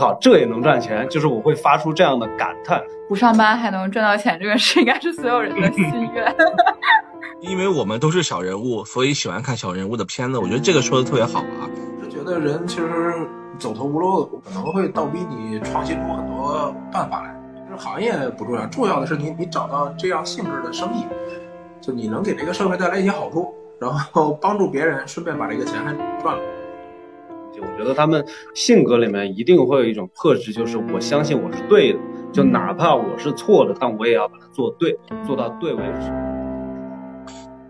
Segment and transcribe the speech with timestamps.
[0.00, 2.82] 靠，这也能赚钱，就是我会发出这样的感叹。
[3.06, 6.34] 不上班还能赚到钱，这个是应该是所有人的心 愿。
[7.42, 10.38] 因为我们都是小人物，所以喜欢看小人物的片子。
[10.38, 11.68] 我觉得这个说的特别好啊。
[12.02, 13.14] 就觉得人其实
[13.58, 17.36] 走投无路，可能会倒逼你创新出很多办法来。
[17.68, 21.04] 就是行业不重要，重要的是你你找到这样性质的生意，
[21.80, 25.92] 就你能给这个社会带来一些好处，然后帮助别人，顺便把这个钱还
[26.22, 26.42] 赚了。
[27.60, 28.24] 就我觉得他们
[28.54, 31.98] 性格里面一定会有一种特质，就是我相信我是对的，
[32.32, 36.10] 就哪怕我是错的，但我也要把它做对，做到对为止。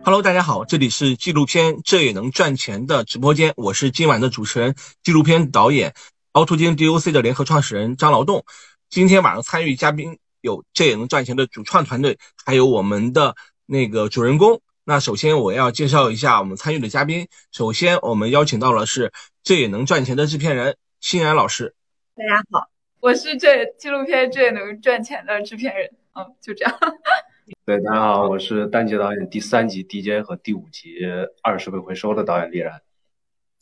[0.03, 5.93] Hello，大家好，这里是纪录片《这也能赚钱》的直播间，我是今晚的主持人，纪录片导演
[6.33, 8.45] 凹凸镜 DOC 的联合创始人张劳动。
[8.89, 13.35] 今天晚上参与嘉宾有《这也能赚钱》的主创团队，还有我们的
[13.67, 14.61] 那个主人公。
[14.91, 17.29] 那首先我要介绍一下我们参与的嘉宾。
[17.53, 19.07] 首先我们邀请到了是
[19.45, 21.77] 《这也能赚钱》的制片人欣然老师。
[22.17, 25.93] 大家好，我是这纪录片《这也能赚钱》的制片人。
[26.15, 26.77] 嗯，就这样。
[27.65, 30.97] 对，大家好，我是单集导演第三集 DJ 和第五集
[31.41, 32.83] 二十倍回收的导演李然。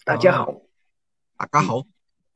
[0.07, 0.63] 大家好，
[1.37, 1.83] 大家好。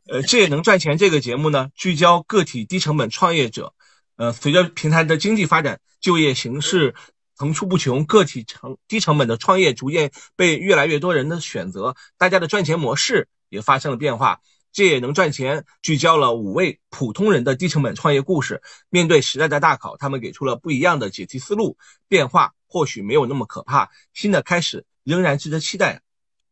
[0.06, 3.72] 呃，这也能赚钱这个节目呢，聚焦个体低成本创业者。
[4.16, 6.94] 呃，随着平台的经济发展，就业形势
[7.42, 14.38] 层出不穷，个体成低成本的创业逐渐被越来越多人的选择，大家的赚钱模式也发生了变化。
[14.70, 18.62] 这也能赚钱，聚焦了五位普通人的低成本创业故事。
[18.90, 21.76] 面对时代的大考，他们给出了不一样的解题思路。
[22.06, 26.00] 变化或许没有那么可怕，新的开始仍然值得期待。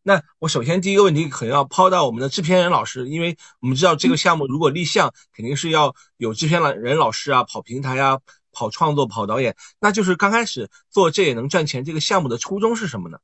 [0.02, 8.18] 那我首先第一个问题可能要抛到我们的制片人老师，因为我们知道这个项目如果立项，肯定是要有制片人老师啊，跑平台啊，
[8.53, 9.55] 跑创作，跑导演。
[9.81, 13.19] 那就是刚开始做这也能赚钱这个项目的初衷是什么呢？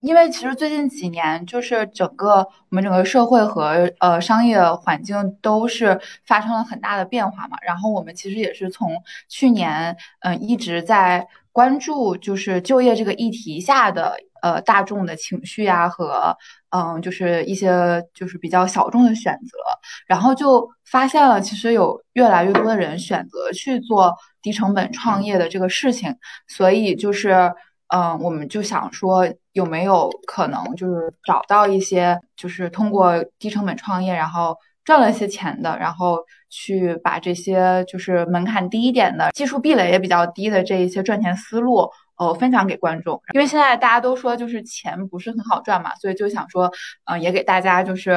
[0.00, 7.58] 因为其实最近几年，就是整个我们整个社会和呃商业环境都是发生了很大的变化嘛。
[7.60, 8.90] 然后我们其实也是从
[9.28, 16.34] 去年嗯、一直在关注就是就业这个议题下的呃大众的情绪啊和
[16.70, 19.58] 嗯、就是一些就是比较小众的选择，
[20.06, 27.52] 然后就发现了其实有越来越多的人选择去做低成本创业的这个事情，所以就是。
[27.92, 43.20] 嗯，我们就想说，有没有可能就是找到一些，就是通过低成本创业，然后赚了一些钱的，然后去把这些就是门槛低一点的、技术壁垒也比较低的这一些赚钱思路，呃，分享给观众。
[43.34, 46.66] 因为现在大家都说就是钱不是很好赚嘛，所以就想说，
[47.06, 48.12] 嗯、呃，也给大家就是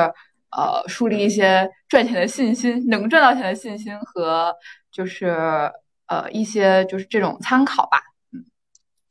[0.56, 4.54] 呃树立一些赚钱的信心，能赚到钱的信心和
[4.92, 5.72] 就是
[6.14, 8.02] 呃一些就是这种参考吧。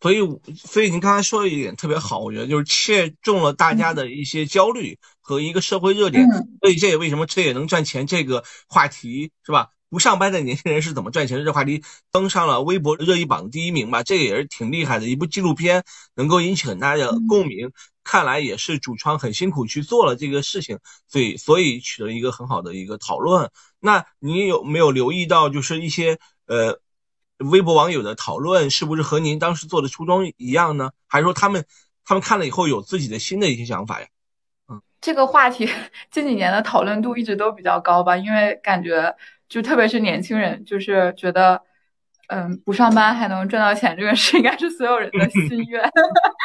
[0.00, 0.18] 所以，
[0.56, 6.24] 所以您刚才说的一点特别好，我觉得就是切中了大家的一些焦虑和一个社会热点。
[6.28, 9.68] 嗯、所以这也为什么这也能赚钱这个话题是吧？
[9.88, 14.02] 不上班的年轻人是怎么赚钱的这话题登上了微博热议榜第一名吧？
[14.02, 15.84] 这个也是挺厉害的一部纪录片，
[16.16, 17.69] 能够引起很大的共鸣。
[17.69, 23.52] 嗯、看来也是主创很辛苦去做了这个事情，所以所以取得一个很好的一个讨论。
[23.78, 26.80] 那你有没有留意到，就是一些呃？
[27.50, 30.91] 微博网友的讨论是不是和您当时做的初衷一样呢？
[31.06, 31.64] 还是说他们
[32.04, 34.06] 他们看了以后有自己的新的一些想法呀？
[34.69, 35.69] 嗯，这个话题
[36.10, 39.14] 近几年的讨论度一直都比较高吧，因为感觉
[39.48, 41.60] 就特别是年轻人，就是觉得
[42.28, 45.82] 嗯不上班还能赚到钱这个事应该是所有人的心愿，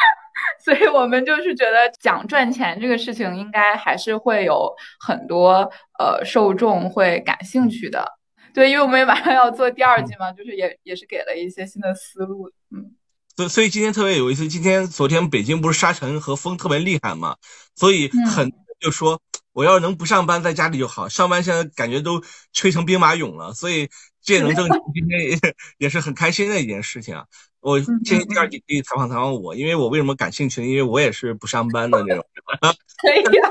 [0.64, 8.17] 所以我们就是觉得讲赚钱这个事情应该还是会有很多呃受众会感兴趣的。
[8.54, 12.92] 对，因为我们也马上要做第二季嘛，就是也也是给了一些新的思路，嗯。
[13.36, 17.36] 所所以今天特别有意思，今天昨天北京不是沙尘和风特别厉害嘛，
[17.76, 18.50] 所以很
[18.80, 19.20] 就说
[19.52, 22.20] 我要是能不上班在家里就好，上班现在感觉都
[22.52, 23.88] 吹成兵马俑了，所以
[24.20, 25.38] 这也能挣钱，今天也
[25.78, 27.24] 也是很开心的一件事情啊。
[27.60, 30.66] 我建议第二季可以采访采访我，因为我为什么感兴趣呢？
[30.66, 32.24] 因为我也是不上班的那种。
[33.02, 33.48] 可以呀。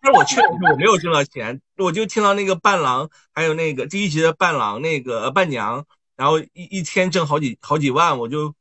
[0.00, 5.84] 但是我确实我没有挣到钱，我就听到那个伴郎，还有那个第一集的伴郎，那个伴娘，
[6.16, 8.54] 然后一一天挣好几好几万，我就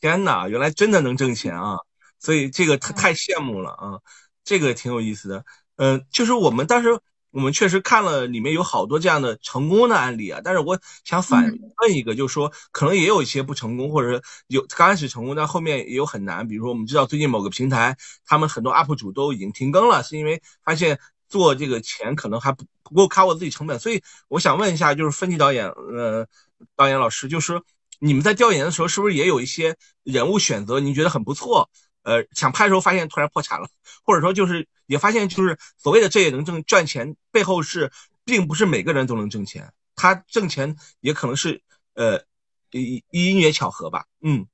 [0.00, 1.78] 天哪，原来真的能挣钱啊！
[2.18, 4.00] 所以这个太太羡慕了啊，
[4.44, 5.44] 这个挺有意思的。
[5.76, 6.98] 嗯、呃，就是我们当时
[7.32, 16.46] 我们确实看了里面有好多这样的成功的案例啊，但是我想反问一个，就是说可能也有一些不成功，或者有刚开始成功，但后面也有很难。
[16.46, 17.96] 比如说我们知道最近某个平台，
[18.26, 23.78] 他们很多 UP 主都已经停更了，是因为发现做这个钱可能还不不够 cover 自己成本。
[23.78, 26.26] 所以我想问一下，就是分级导演，呃，
[26.76, 27.62] 导演老师，就是
[27.98, 31.70] 你们在调研的时候，是不是也有一些人物选择，您觉得很不错？
[32.02, 33.68] 呃，想拍的时候发现突然破产了，
[34.04, 37.90] 或者说就是也发现就是所谓的这也能挣赚钱，背后是
[38.24, 41.62] 并不是每个人都能挣钱，他挣钱也可能是
[41.94, 42.20] 呃
[42.70, 44.06] 因因缘巧合吧。
[44.20, 44.46] 嗯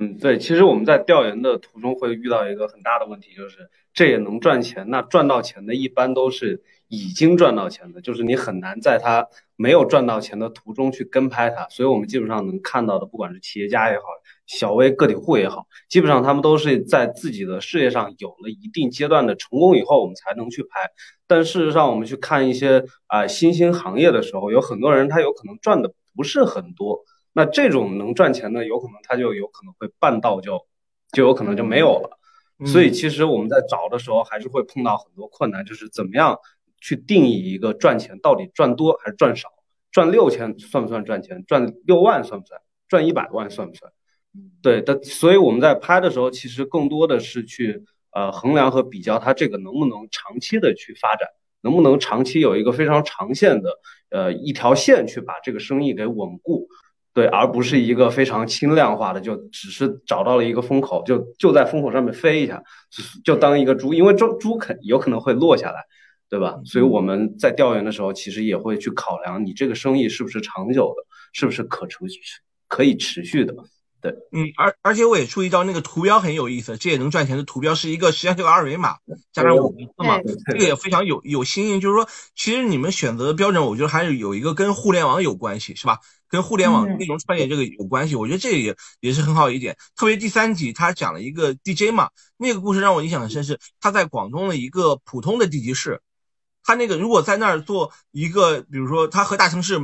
[0.00, 14.04] 嗯，对，其实我们在调研的途中会遇到一个很大的问题，就是这也能赚钱，那赚到钱的一般都是已经赚到钱的，就是你很难在他没有赚到钱的途中去跟拍他，所以我们基本上能看到的，不管是企业家也好，
[14.48, 20.90] 小微个体户也好，基本上他们都是在自己的事业上有了一定阶段的成功以后，我们才能去拍。
[21.26, 27.04] 但事实上，我们去看一些啊、新兴行业的时候，有很多人他有可能赚的不是很多。
[27.34, 30.66] 那这种能赚钱的，有可能他就有可能会半道就
[31.12, 32.18] 就有可能就没有了。
[32.66, 36.38] 所以其实我们在找的时候，还是会碰到很多困难，就是怎么样
[36.80, 39.50] 去定义一个赚钱到底赚多还是赚少？
[39.92, 41.44] 赚六千算不算赚钱？
[41.46, 42.60] 赚六万算不算？
[42.88, 43.92] 赚一百万算不算？
[44.62, 47.82] 对的，所以我们在拍的时候，其实更多的是去
[48.12, 51.28] 呃衡量和比较它这个能不能长期的去发展，
[51.62, 53.70] 能不能长期有一个非常长线的
[54.10, 56.66] 呃一条线去把这个生意给稳固。
[57.14, 62.62] 对，而不是一个非常轻量化的，就只是找到了一个风口，就就在风口上面飞一下，
[63.24, 65.80] 就当一个猪，因为猪猪肯有可能会落下来，
[66.30, 66.60] 对吧？
[66.64, 71.02] 所以我们在调研的时候，其实也会去考量你这个生意是不是长久的，
[71.32, 72.20] 是不是可持续、
[72.68, 73.52] 可以持续的。
[74.00, 78.96] 对，嗯，而而且我也注意到那个图标很有意思，这也能赚钱的图标是一个，实际上这个二维码
[79.32, 81.80] 加上五个字嘛，这个也非常有有新意。
[81.80, 85.98] 就是说，其实你们选择的标准，我觉得还是有一个跟互联网有关系，是吧？
[86.28, 89.76] 跟互联网内容创业这个有关系，我觉得这也也是很好一点。
[89.96, 96.02] 特别第三集他讲了一个 DJ 嘛，那个故事让我印象很深，是他在广东的一个普通的地级市，
[96.62, 99.80] 他那个如果在那儿做一个，比如说他和大城市。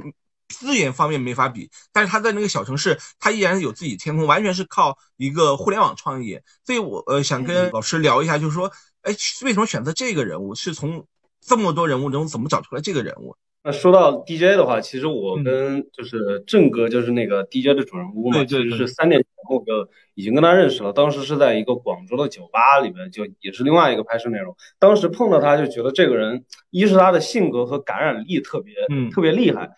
[0.55, 6.43] 资源方面没法比，但是他在那个小城市，他依然有自己天空，完全是靠一个互联网创业。
[6.65, 8.71] 所以我呃想跟老师聊一下，就是说，
[9.03, 9.13] 哎，
[9.45, 10.55] 为什么选择这个人物？
[10.55, 11.05] 是从
[11.41, 13.37] 这么多人物中怎么找出来这个人物？
[13.67, 20.93] 那说到 DJ 的话，其实我跟就是郑哥，就是那个 DJ 的主人公嘛，其实是三年前我就已经跟他认识了。
[20.93, 24.55] 当时是在一个广州的酒吧里面，就也是另外一个拍摄内容。
[24.79, 29.71] 当时碰到他就觉得这个人，一是他的性格和感染力特别，嗯，特别厉害。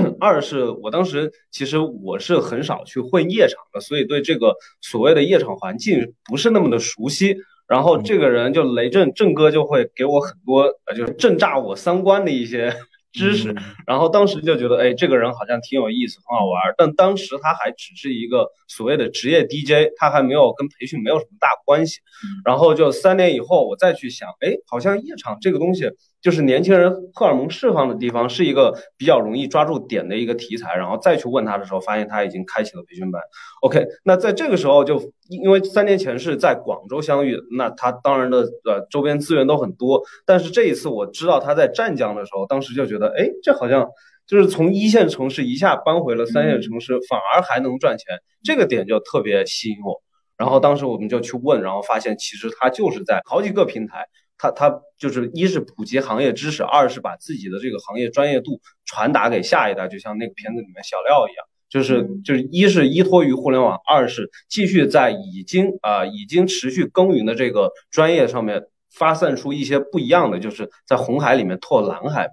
[0.20, 7.36] 二是我当时其实我是很少去混夜场的，所以对这个所谓的夜场环境不是那么的熟悉。
[7.68, 12.74] 然后这个人就雷震震哥就会给我很多呃，就是震炸我三观的一些
[13.12, 13.54] 知识。
[13.86, 16.74] 然后当时就觉得，哎，这个人好像挺有意思，很好玩。
[16.76, 22.00] 但当时他还只是一个所谓的职业 DJ，他还没有跟培训没有什么大关系。
[22.44, 25.90] 然后就三年以后我再去想，哎，好像夜场这个东西。
[26.22, 30.76] 就是年轻人荷尔蒙释放的地方，是一个比较容易抓住点的一个题材。
[30.76, 33.20] 然后再去问他的时候，发现他已经开启了培训班。
[33.60, 40.00] OK，那在这个时候就因为三年前是在广州相遇，那他当然的呃周边资源都很多。
[40.24, 43.88] 但是这一次我知道他在湛江的时候，当时就觉得，哎，这好像
[44.24, 50.00] 就是从一线城市一下搬回了三线城市，反而还能赚钱，这个点就特别吸引我。
[50.36, 54.06] 然后当时我们就去问，然后发现其实他就是在好几个平台。
[54.42, 72.32] 他他就是一是普及行业知识，二是把自己的这个行业专业度传达给下一代，就像那个片子里面小廖一样，就是就是一是依托于互联网，二是继续在已经啊已经持续耕耘的这个专业上面发散出一些不一样的，就是在红海里面拓蓝海嘛。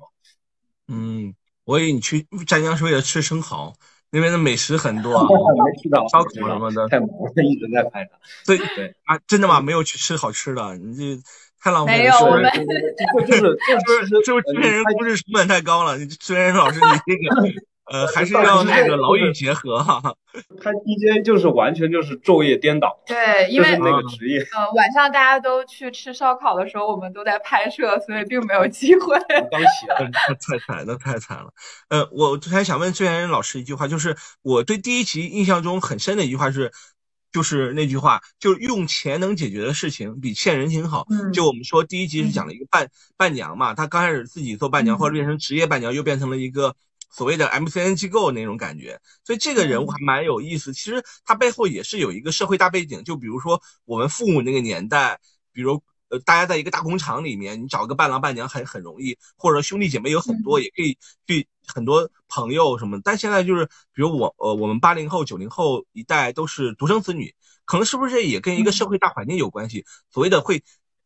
[0.87, 3.75] 嗯，我以为你去湛江是为了吃生蚝，
[4.09, 8.17] 那边的美食很多啊， 没吃到烧烤什么的，太忙了，一直在拍它。
[8.47, 9.61] 对对啊，真的吗？
[9.61, 11.21] 没有去吃好吃的，你这。
[11.61, 12.43] 太浪费了，没有我们
[13.27, 15.97] 就是就是就是 制片人工资成本太高了。
[15.97, 17.51] 制片人老师，你这个
[17.91, 20.01] 呃 还是要那个劳逸结合哈。
[20.61, 24.39] 他 DJ 就是完全就是昼夜颠倒，对，因为那个职业。
[24.55, 29.17] 呃，晚上大家都去吃烧烤的时候，我们都在拍摄，所以并没有机会。
[29.51, 31.49] 刚起了，太惨了，太惨了。
[31.89, 36.71] 呃，我还想问制片人老师一句话，就是我对第一集印象中很深的一句话是。
[37.31, 41.05] 就是那句话，就是用钱能解决的事情比欠人情好。
[41.33, 46.75] 就我们说第一集是讲了一个伴伴娘嘛，她刚开始自己做伴娘，后来变成职业伴娘，又变成了一个
[47.11, 48.99] 所谓的 MCN 机构那种感觉。
[49.23, 50.73] 所以这个人物还蛮有意思。
[50.73, 53.03] 其实他背后也是有一个社会大背景。
[53.03, 55.19] 就比如说我们父母那个年代，
[55.53, 60.97] 比如呃大家在一个大工厂里面，你找个伴郎伴娘很很容易，或者兄弟姐妹有很多，也可以
[61.27, 62.99] 去很多朋友什么。
[63.03, 67.33] 但现在就是比如我呃我们八零后九零后一代都是独生子女。
[67.65, 69.85] 可能是不是也跟一个社会大环境有关系？
[70.09, 70.63] 所谓的会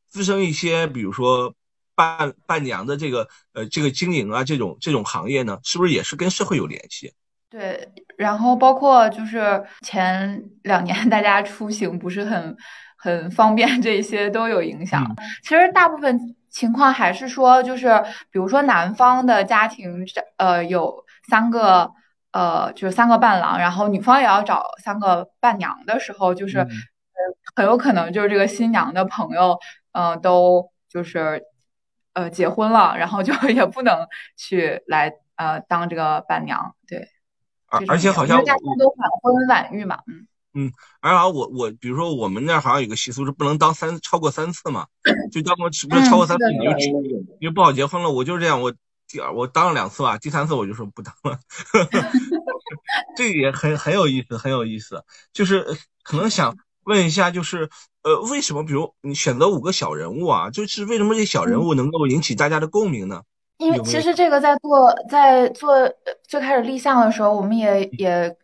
[0.07, 1.53] 滋生一些，比如说
[1.93, 7.11] 伴伴娘的这个呃这个经营啊，这种这种行业呢，是不是也是跟社会有联系？
[7.49, 12.55] 对，然后包括就是前两年大家出行不是很
[13.03, 15.13] 很方便， 这些都有影响。
[15.41, 20.05] 其实大部分情况还是说，就是比如说男方的家庭，
[20.37, 21.91] 呃，有三个，
[22.31, 26.67] 呃，就是三个伴郎，然后女方也要找三个伴娘的时候，就是呃，
[27.57, 29.59] 很有可能就是这个新娘的朋友，
[29.91, 31.43] 嗯，都就是
[32.13, 34.07] 呃结婚了，然后就 也不能
[34.37, 37.09] 去来呃当这个伴娘，对。
[37.67, 44.85] 而而且好像大家都晚婚晚育嘛，嗯嗯，而且我我比如说我们那儿好像有个习俗是不能当三超过三次嘛，
[45.31, 46.63] 就当过不是超过三次你就
[47.39, 48.73] 因为不好结婚了，我就是这样，我
[49.07, 51.39] 第二我当了两次吧，第三次我就说不当了，
[53.17, 55.65] 这个也很很有意思，很有意思，就是
[56.03, 57.69] 可能想问一下，就是
[58.03, 63.21] 呃为什么比如你选择五个小人物啊，就是为什么这小人物能够引起大家的共鸣呢？
[63.57, 65.73] 因为其实这个在做在做
[66.27, 68.35] 最开始立项的时候，我们也也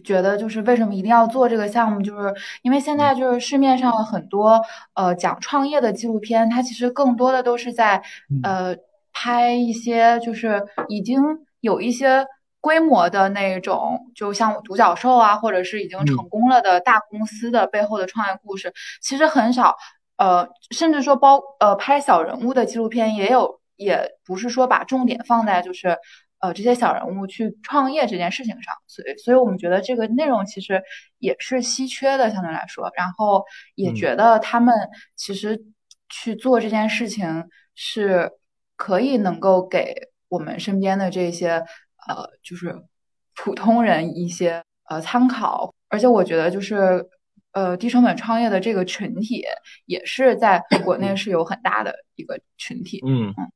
[0.00, 4.60] 觉得，就是为什么一定要做这个项目，就是因为现在就是市面上很多
[4.94, 8.02] 呃讲创业的纪录片，它其实更多的都是在
[8.42, 8.74] 呃
[9.12, 11.22] 拍一些就是已经
[11.60, 12.26] 有一些
[12.60, 19.76] 规模的那种，就像独角兽啊，或者是已经成功了的大公司的背后的创业故事，其实很少。
[20.16, 23.60] 呃，甚至说包呃拍小人物的纪录片也有。
[23.76, 25.98] 也不是说把重点放在就是
[26.44, 30.82] 呃这些小人物去创业这件事情上，所以所以我们觉得这个内容其实
[31.18, 33.42] 也是稀缺的相对来说，然后
[33.76, 34.74] 也觉得他们
[35.16, 35.64] 其实
[36.10, 38.30] 去做这件事情是
[38.76, 39.94] 可以能够给
[40.28, 41.64] 我们身边的这些
[42.06, 42.84] 呃就是
[43.34, 47.08] 普通人一些呃参考，而且我觉得就是
[47.52, 49.42] 呃低成本创业的这个群体
[49.86, 53.32] 也是在国内是有很大的一个群体，嗯。
[53.38, 53.50] 嗯。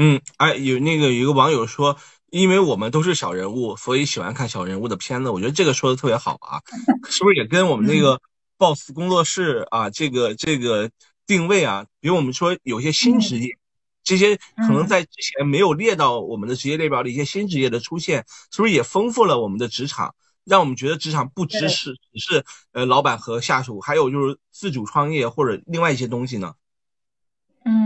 [0.00, 1.98] 嗯，哎，有那个有一个网友说，
[2.30, 5.28] 因为我们都是小人物，所以喜欢看小人物的片子。
[5.28, 6.62] 我觉得这个说的特别好啊，
[7.10, 8.20] 是不是也跟我们那个
[8.56, 10.88] boss 工作室啊，这个这个
[11.26, 13.58] 定位啊，比如我们说有些新职业，
[14.04, 20.14] 这些可能在之前没有列到我们的职业列表的一些新职业的出现，是不是也丰富了我们的职场，
[20.44, 26.54] 让我们觉得职场不只是只是呃老板和下属，还有就是自主创业或者另外一些东西呢？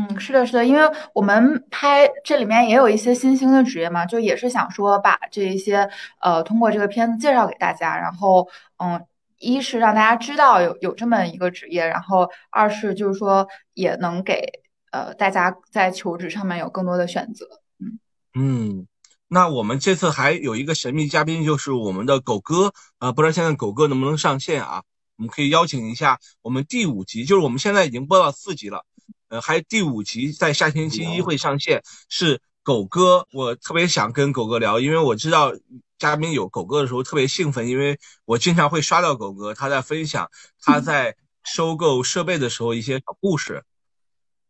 [0.09, 0.81] 嗯，是的，是的，因为
[1.15, 5.89] 我们拍这里面也有一些新兴的职业嘛，就也是想说把这一些
[6.21, 9.05] 呃通过这个片子介绍给大家，然后嗯，
[9.39, 14.43] 一是让大家知道有有这么一个职业，然后二是就是说也能给
[14.91, 17.47] 呃大家在求职上面有更多的选择。
[17.79, 17.99] 嗯
[18.35, 18.87] 嗯，
[19.29, 24.83] 那我们这次还有一个神秘嘉宾，就是我们的狗哥啊，不知道现在狗哥能不能上线啊？
[25.19, 28.85] 我们可以邀请一下我们第五集，就是我们现在已经播到四集了。
[29.33, 35.55] 呃，还有第五集在下星期一会上线，是狗哥，我特别想跟狗哥聊，因为我知道
[35.99, 40.29] 嘉宾有狗哥的时候特别兴奋，因为我经常会刷到狗哥他在分享
[40.61, 43.65] 他在收购设备的时候一些小故事。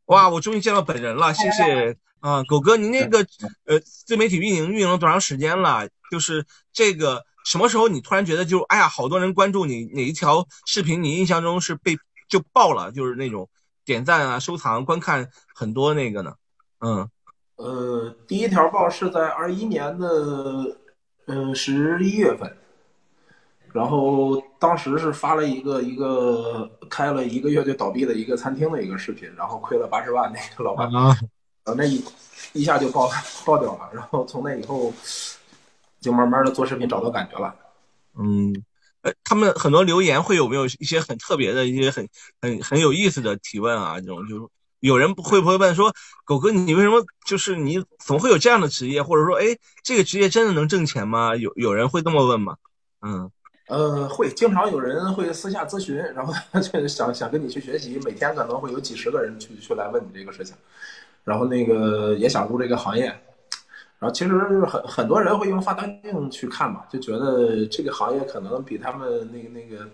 [0.07, 3.25] 哇，我终于见到本人了，谢谢啊，狗哥，您那个
[3.67, 5.89] 呃自媒体运营运营了多长时间了？
[6.11, 11.97] 就是这个什么时候你突然觉得就哎呀，好多人关注你哪一条视频，你印象中是被
[12.29, 13.49] 就爆了，就是那种。
[13.85, 16.35] 点赞啊，收藏、观看很多那个呢，
[16.81, 17.09] 嗯，
[17.57, 20.77] 呃，第一条报是在二一年的，
[21.27, 22.57] 嗯，十一月份，
[23.73, 31.17] 然后当时是发了一个一个开了一个月就倒闭的一个餐厅的一个视频，然后亏了八十万那个老板，啊，
[31.77, 32.05] 那一
[32.53, 33.11] 一下就爆
[33.45, 34.93] 爆掉了，然后从那以后
[36.01, 37.55] 就慢慢的做视频找到感觉了，
[38.19, 38.55] 嗯。
[39.03, 42.09] 呃，他们很多留言会有没有一些很特别的一些很
[42.41, 44.01] 很很有意思的提问啊？
[44.01, 44.47] 这种就是
[44.81, 45.93] 有人会不会问说，
[46.25, 49.03] 狗哥你为什么就是你怎么会有这样的职业？
[49.03, 51.37] 或者说，哎，这个职业真的能挣钱吗？
[51.37, 52.57] 有有人会这么问吗？
[53.01, 53.31] 嗯，
[53.69, 60.55] 呃，会经常有人会私下咨询，然后就想想跟你去学习，每天可能会有几十个人去去来问你这个事情，
[61.25, 63.13] 然后那个也想入这个行业。
[64.03, 69.89] 然后其实就是很很多人会用放大镜去看嘛，就觉得这个行业可能比他们那个那个，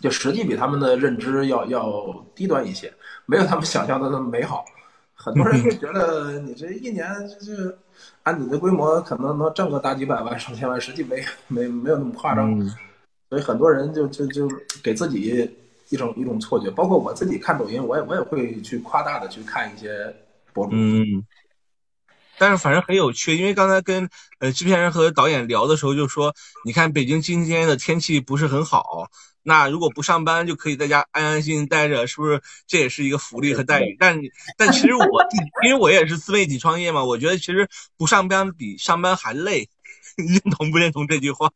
[0.00, 2.92] 就实际比他们的认知要要低端一些，
[3.24, 4.64] 没有他们想象的那么美好。
[5.14, 7.78] 很多人会觉得你这一年就是
[8.24, 12.68] 按你的规模可能能挣个大几百万上千万，实际没没没有那么夸张。
[13.30, 14.50] 所以很多人就就就
[14.82, 15.48] 给自己
[15.88, 20.12] 一种一种错觉，包括我自己看抖音，我也我也会去夸大的去看一些
[20.52, 20.72] 博主。
[22.38, 29.08] 但是反正很有趣，因为刚才跟呃制片人和导演聊的时候就说，你看北京今天的天气不是很好，
[29.42, 33.96] 那如果不上班就可以在家安安心心待着，是不是这也是一个福利和待遇？
[33.98, 34.18] 但
[34.58, 35.04] 但其实我
[35.64, 39.68] 因为我也是自媒体创业嘛，我觉得其实不上班比上班还累，
[40.16, 41.50] 认同不认同这句话？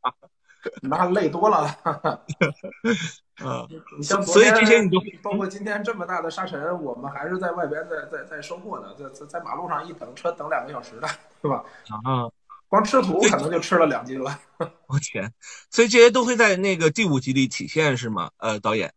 [0.82, 1.78] 那累多了。
[3.38, 3.66] 啊，
[3.96, 11.06] 你像所以这些你都包括今天这么大的沙尘，我们还是在外边在在在收获呢，在在在马路上一等车等两个小时的，
[11.40, 11.64] 是吧？
[12.04, 12.28] 啊，
[12.68, 14.38] 光吃土可能就吃了两斤了。
[14.88, 15.32] 我天，
[15.70, 18.30] 所以这些都会在那个第五集里体现是吗？
[18.38, 18.92] 呃，导演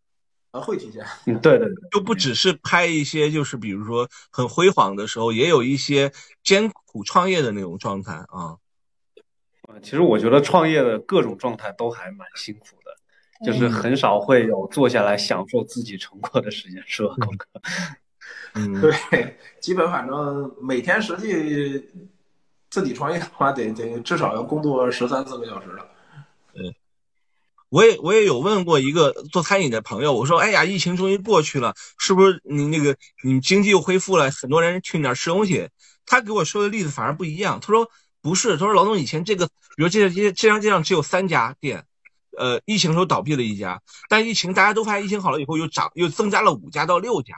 [0.50, 1.06] 呃，会体现。
[1.26, 8.58] 嗯，对对对，就不只是拍一些就是比如说很辉煌的时候，也有一些艰苦创业的那种状态啊。
[9.68, 12.94] 呃其实我觉得创业的各种状态都还蛮辛苦的，
[13.44, 17.46] 就是很少会有坐下来享受自己成果的时间，是吧，狗哥？
[18.54, 21.88] 嗯，对，基本反正每天实际
[22.70, 25.86] 自己创业的话，得得至少要工作十三四个小时了。
[26.54, 26.74] 嗯
[27.70, 32.94] 我也我也有问过一个做餐饮的朋友，我说，哎呀，疫情终于过去了，是不是你那个
[33.24, 35.70] 你经济又恢复了，很多人去你那儿吃东西？
[36.04, 41.86] 他给我说的例子反而不一样，他说不是，他说老总以前这个，比如这这这张街上只有三家店，
[42.38, 47.34] 呃，疫情时候倒闭了一家，但疫情大家都发现疫情好了以后又涨又增加了五家到六家，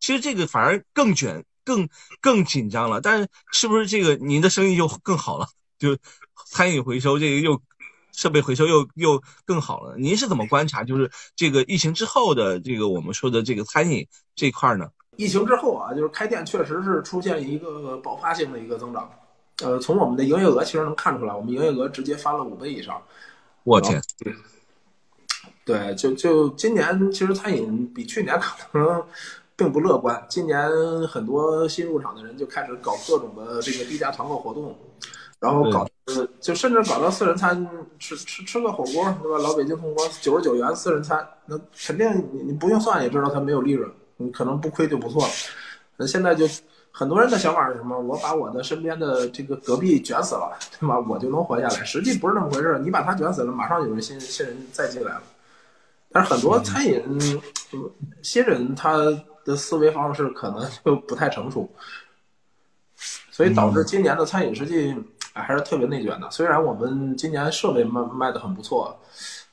[0.00, 1.88] 其实这个反而更卷更
[2.20, 5.46] 更紧张了，但是是不是这个您的生意就更好了？
[5.78, 5.96] 就
[6.46, 7.60] 餐饮回收这个又
[8.12, 9.96] 设备回收又又更好了。
[9.96, 14.88] 您是怎么观察，就是这个疫情之后的这个我们说的这个餐饮这块儿呢？
[15.16, 19.10] 疫情之后啊，就是开店确实是出现一个爆发性的一个增长。
[19.62, 23.00] 呃，从我们的营业额其实能看出来，我们营业额直接翻了五倍以上。
[23.64, 24.02] 我天，
[25.64, 29.02] 对，就就今年其实餐饮比去年可能
[29.54, 30.24] 并不乐观。
[30.28, 30.68] 今年
[31.06, 34.76] 很多新入场的人就开始搞各种的这个低价团购活动，
[35.38, 37.64] 然后搞呃，就甚至搞到四人餐，
[38.00, 39.38] 吃吃吃个火锅，对吧？
[39.38, 45.32] 老北京铜锅九十九元四人餐，那肯定你你不用算也知道它没有利润，你可能不亏就不错了。
[45.96, 46.44] 那现在就
[46.92, 47.98] 很多人的想法是什么？
[47.98, 51.00] 我把我的身边的这个隔壁卷死了，对吧？
[51.08, 51.84] 我就能活下来。
[51.84, 55.22] 实际不是那么回事儿，你把他卷死了，马上有人新新人再进来了。
[56.10, 57.02] 但是很多餐饮、
[57.72, 57.90] 嗯
[58.22, 58.98] 新人他
[59.46, 61.66] 的思维方式可能就不太成熟，
[63.30, 64.94] 所以导致今年的餐饮实际
[65.32, 66.30] 还是特别内卷的。
[66.30, 68.94] 虽然我们今年设备卖卖的很不错，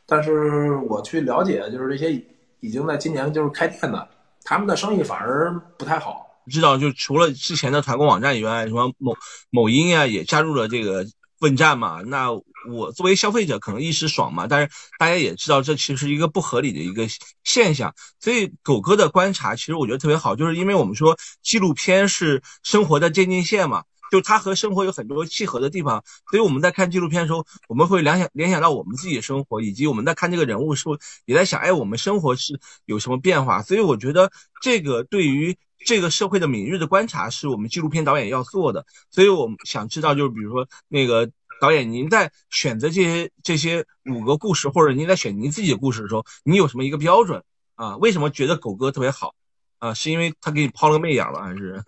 [0.06, 2.12] 但是我去了解，就是这些
[2.60, 4.06] 已经在今年就是开店的，
[4.44, 6.29] 他们的生意反而不太好。
[6.48, 9.16] 知道就除了之前的团购网站以外，什么某
[9.50, 11.06] 某音呀也加入了这个
[11.40, 12.02] 问战嘛。
[12.02, 12.32] 那
[12.70, 17.08] 我作为消费者可能一时爽嘛，但是大家也知道这其实是一个不合理的一个
[17.44, 17.94] 现象。
[18.20, 23.84] 所以狗哥的观察其实我觉得特别好，就是因为我们说纪录片是生活的渐进线嘛。
[24.12, 33.62] 就它和生活有很多契合的地方，所以我们在看纪录片的时候，我们会联想联想到我们自己的生活，以及我们在看这个人物时候，也在想，哎，我们生活是有什么变化？
[33.62, 34.32] 所以我觉得
[34.64, 38.86] 这个对于这个社会的敏锐的观察，是我们纪录片导演要做的。
[39.10, 41.30] 所以我们想知道，就是比如说那个
[41.62, 47.44] 导演，您在选择这些这些五个故事，或者您在选您自己的故事的时候，你有什么一个标准
[47.76, 47.98] 啊？
[47.98, 49.36] 为什么觉得狗哥特别好？
[49.80, 51.44] 啊，是因为他给你抛了个媚眼吗？
[51.44, 51.82] 还是？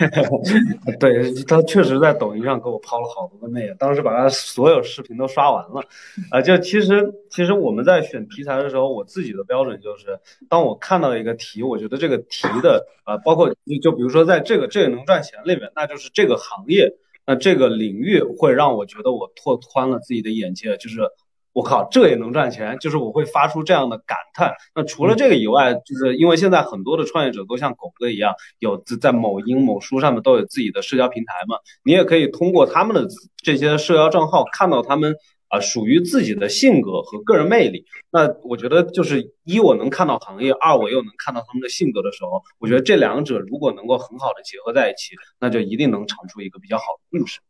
[0.98, 5.82] 对他确实在抖音上给我抛了好多个媚眼，当时把他所有视频都刷完了。
[6.30, 16.94] 啊、就其实其实我们在选题材的时候，我自己的标准就是，当我看到一个题，我觉得这个题的啊、包括就比如说在这个这个能赚钱里面，那就是这个行业，
[17.26, 21.02] 那这个领域会让我觉得我拓宽了自己的眼界，就是。
[21.52, 24.54] 我靠，这也能赚钱，就是我会发出这样的感叹。
[24.74, 33.06] 那除了这个以外，就是因为现在很多的创业者都像狗哥一样，有在某音、某书上面都有自己的社交平台嘛，你也可以通过他们的
[33.42, 35.14] 这些社交账号看到他们
[35.48, 37.84] 啊、属于自己的性格和个人魅力。
[38.10, 47.40] 那我觉得就是一我能看到行业，二我又能看到他们的性格的时候，我觉得这两者如果能够很好的结合在一起，那就一定能产出一个比较好的故事。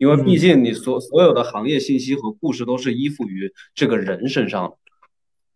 [0.00, 4.76] 因为毕竟你所所有的行业信息和故事都是依附于这个人身上的。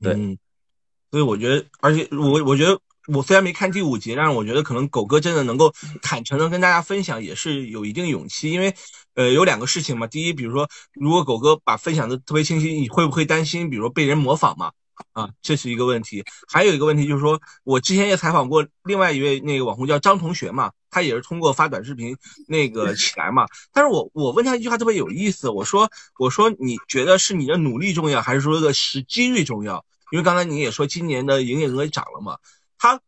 [0.02, 0.36] 对嗯，
[1.10, 2.78] 所以我觉得，而且我我觉得，
[3.08, 8.50] 我虽然没看第五集，但是我觉得可能狗哥真的能够坦诚的跟大家分享，也是有一定勇气。
[8.50, 8.74] 因为，
[9.14, 10.06] 呃，有两个事情嘛。
[10.06, 14.72] 第一，比如说，如果狗哥把分享的特别清晰，你会不会担心，比如说被人模仿嘛？
[15.12, 16.24] 啊，这是一个问题。
[16.48, 22.16] 还有一个问题就是说，我之前也采访过另外一位那个网红叫张同学嘛，他也是通过发短视频
[22.48, 23.46] 那个起来嘛。
[23.72, 29.84] 但是我我问他一句话特别有意思，我说我说你觉得是你的努力重要，还是说个时机遇重要？
[30.10, 32.38] 因为刚才你也说今年的营业额涨了嘛，
[32.78, 33.00] 他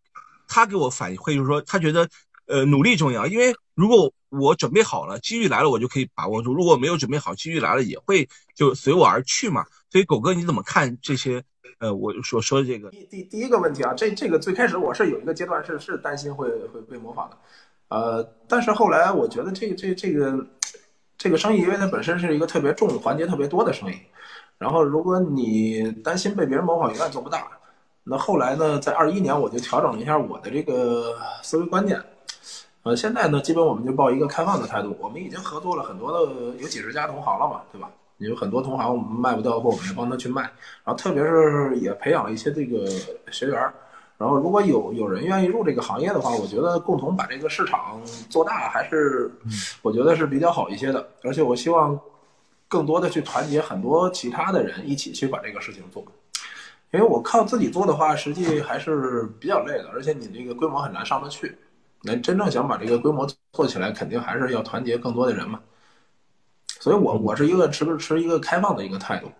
[0.49, 2.09] 他给我反馈就是说他觉得
[2.47, 9.65] 呃努力重要，因为如果我准备好了，机遇来了我就可以把握住；如果没有准备好，机遇来了也会就随我而去嘛。
[9.91, 11.43] 所以狗哥你怎么看这些？
[11.79, 17.37] 呃，我所说的这个，第第第一个问题啊，这这个最开始我是有一个阶段是是担心会会被模仿的，
[17.89, 20.47] 呃，但是后来我觉得这个这这个
[21.19, 23.97] 这个生意，因为它本身是一个特别重环节特别多的生意，
[24.57, 27.47] 然后如果你担心被别人模仿，永远做不大。
[28.05, 32.03] 那后来呢，在二一年我就调整了一下我的这个思维观念。
[32.87, 34.97] 呃，现在呢，基本我们就抱一个开放的态度。
[35.01, 37.91] 我们已经合作了很多的，有几十家同行了嘛，对吧？
[38.19, 40.43] 有很多同行我们卖不掉货，我们也帮他去卖。
[40.85, 42.87] 然后特别是也培养了一些这个
[43.33, 43.61] 学员。
[44.17, 49.29] 然后如果有有人愿意入这个行业的话，我觉得共同把这个市场做大，还是
[49.83, 51.05] 我觉得是比较好一些的。
[51.25, 51.99] 而且我希望
[52.69, 56.05] 更多的去团结很多其他的人一起去把这个事情做。
[56.93, 61.59] 因为我靠自己做的话，实际还是比较累的，而且你这个规模很难上得去。
[62.07, 65.61] 那真正想把这个规模做起来，肯定还是要团结更多的人嘛。
[66.81, 69.33] 所以，我我是一个持不持一个开放的一个态度。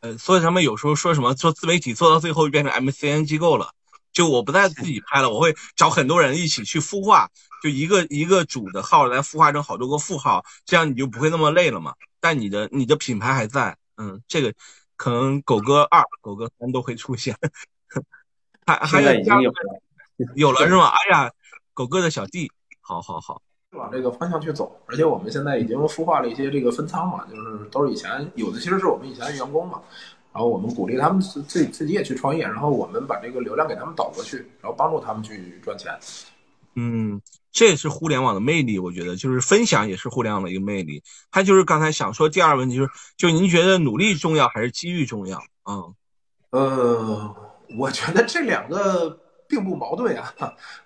[0.00, 3.70] 呃，所以他们有时候说什么做自媒体做到最后就变成 MCN 机构了，
[4.12, 7.30] 就我不再自己拍了，我会找很多人一起去孵化，
[7.62, 11.94] 就一个一个主的号来孵化成好多个副号，这样你就不会那么累了嘛。
[12.20, 14.52] 但你的你的品牌还在，嗯，这个
[14.96, 17.34] 可能狗哥二、狗哥三都会出现。
[18.66, 19.80] 还还有已经有了，
[20.34, 20.88] 有了是吗？
[20.88, 21.30] 哎呀，
[21.76, 23.42] 狗哥的小弟，好好好。
[23.72, 29.82] 往这个方向去走，而且我们现在已经孵化了一些这个分仓嘛，就是都是以前有的，其实是我们以前的员工嘛，
[30.32, 35.92] 然后我们鼓励他们自自己自己也去创业，然后我们把这个流量给他们导过去，然后帮助他们去赚钱。
[36.76, 37.20] 嗯，
[37.52, 41.02] 这也是互联网的魅力，我觉得就是分享也是互联网的一个魅力。
[41.30, 45.38] 他就是刚才想说第二个问题，就是就您觉得努力重要还是机遇重要？
[45.68, 45.94] 嗯，
[46.50, 47.36] 呃，
[47.78, 49.20] 我觉得这两个。
[49.48, 50.32] 并不矛盾呀，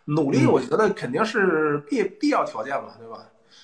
[0.05, 3.19] 努力我觉得肯定是必必要条件嘛，对吧？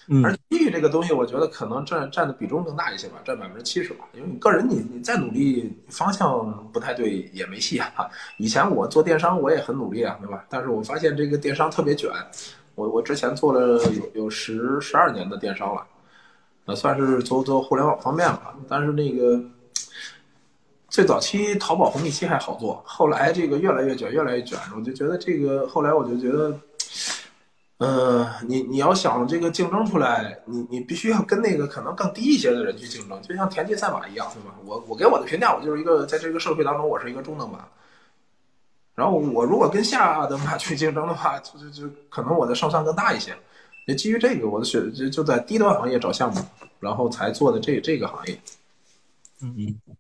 [0.08, 0.24] 嗯。
[0.24, 4.04] 而机遇这个东西，我觉得可能占占的比重更大一些吧，占百分之七十吧。
[4.14, 8.08] 因为你个人，你你再努力，方向不太对也没戏啊。
[8.38, 10.44] 以前我做电商，我也很努力啊，对吧？
[10.48, 12.10] 但是我发现这个电商特别卷。
[12.74, 13.82] 我我之前做了
[14.14, 15.86] 有有十十二年的电商了，
[16.66, 18.54] 呃，算是做做互联网方面吧。
[18.68, 19.42] 但是那个。
[20.96, 26.58] 最早期淘宝红利期还好做，后来这个越来越卷，越来越卷，我就觉得这个后来我就觉得，
[27.76, 34.56] 呃，你你要想这个竞争出来，你你必须要跟那个可能更低一些的人去竞争，就像田忌赛马一样，对吧？
[34.64, 37.68] 我我给我的评价，我就是一个在这个社会当中，我是一个中等马。
[38.94, 43.36] 然后我如果跟下等马去竞争的话，就就就可能我的胜算更大一些。
[43.86, 46.40] 也基于这个，我的选就就在低端行业找项目，
[46.80, 48.40] 然后才做的这这个行业。
[49.42, 49.96] 嗯嗯。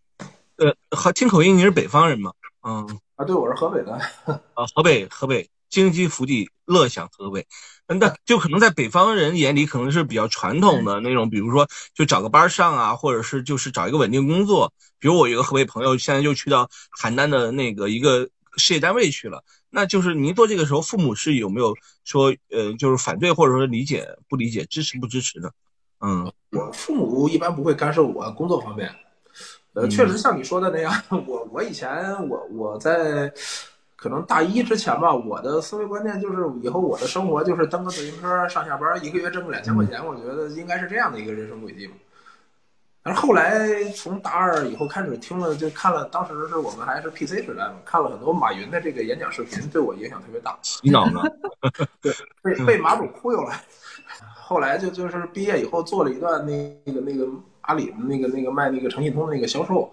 [0.56, 2.32] 呃，和听口音，你是北方人吗？
[2.66, 3.92] 嗯啊，对，我是河北的。
[3.92, 7.46] 啊，河北，河北，京畿福地，乐享河北。
[7.86, 14.72] 那就可能在北方人眼里，可能是比较传统的那种，比如说就找个班上啊，或者是就是找一个稳定工作。
[14.98, 19.44] 比如我有个河北朋友，现在就去到邯郸的那个一个事业单位去了。
[19.68, 25.52] 那就是您做这个时候，父母是有没有说呃，就是反对或者说理解不理解、支持不支持的？
[26.00, 28.90] 嗯，我父母一般不会干涉我工作方面。
[29.76, 30.90] 呃，确实像你说的那样，
[31.26, 33.30] 我我以前我我在
[33.94, 41.92] 可能大一之前吧，我的思维观念就是以后我的生活就是蹬个自行车上下班，一个月挣个两千块钱，我觉得应该是这样的一个人生轨迹嘛。
[43.02, 50.58] 但是后来从大二以后开始听了，就看了，当时是我们还是 PC 时代嘛，看了很多马云的这个演讲视频，对我影响特别大。
[50.62, 51.20] 洗脑呢？
[52.00, 53.52] 对，被被马总忽悠了。
[54.34, 57.28] 后来就就是毕业以后做了一段那那个那个。
[57.66, 59.92] 阿里的那个那个卖那个诚信通的那个销售，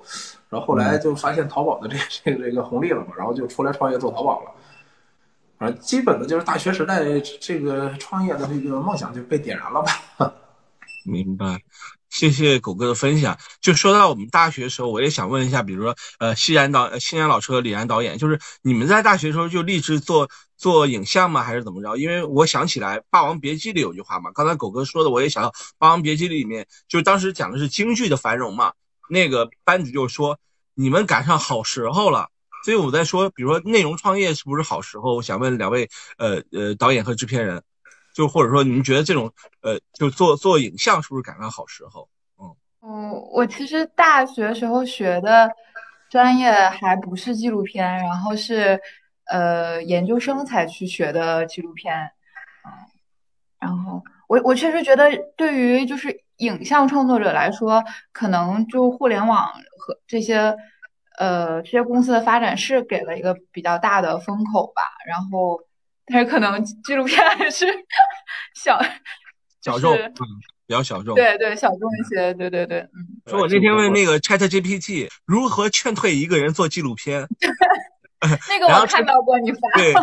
[0.49, 4.51] 然后后来就发现淘宝的这个这个这个红利了嘛，然后就出来创业做淘宝了。
[5.57, 7.03] 反正基本的就是大学时代
[7.39, 10.33] 这个创业的这个梦想就被点燃了吧。
[11.05, 11.61] 明白，
[12.13, 13.37] 谢谢狗哥的分享。
[13.59, 20.29] 就说到我们大学的时候，我也想问一下，比如说呃，西然导、西然老师和李然导演，就是你们在大学的时候就立志做。
[20.55, 21.43] 做影像吗？
[21.43, 21.97] 还是怎么着？
[21.97, 28.71] 因为我想起来《霸王别姬》里有句话嘛，刚才狗哥说的，我也想到《霸王别姬》里面，就当时讲的是京剧的繁荣嘛。
[29.09, 30.39] 那个班主就说
[30.73, 32.29] 你们赶上好时候了。
[32.63, 35.15] 所以我在说，比如说内容创业是不是好时候？
[35.15, 37.61] 我想问两位，呃呃，导演和制片人，
[38.13, 42.07] 就或者说你们觉得这种呃，就做做影像是不是赶上好时候？
[42.39, 45.49] 嗯嗯，我其实大学时候学的
[46.09, 48.79] 专业还不是纪录片，然后是。
[49.25, 52.11] 呃，研究生才去学的纪录片，
[52.65, 52.71] 嗯，
[53.57, 59.47] 然后我我确实觉得，对于就是影像创作者来说，可能就互联网
[59.79, 60.53] 和这些
[61.17, 64.81] 呃这些公司的发展是给了一个比较大的风口吧。
[65.07, 65.61] 然后，
[66.05, 67.65] 但是可能纪录片还是
[68.55, 68.81] 小
[69.61, 70.13] 小众，嗯，
[70.67, 73.21] 比较小众，对对，小众一些，对对对，嗯。
[73.27, 77.27] 说我那天问那个 Chat GPT 如何劝退一个人做纪录片。
[78.49, 79.59] 那个我看到过你发。
[79.75, 79.93] 对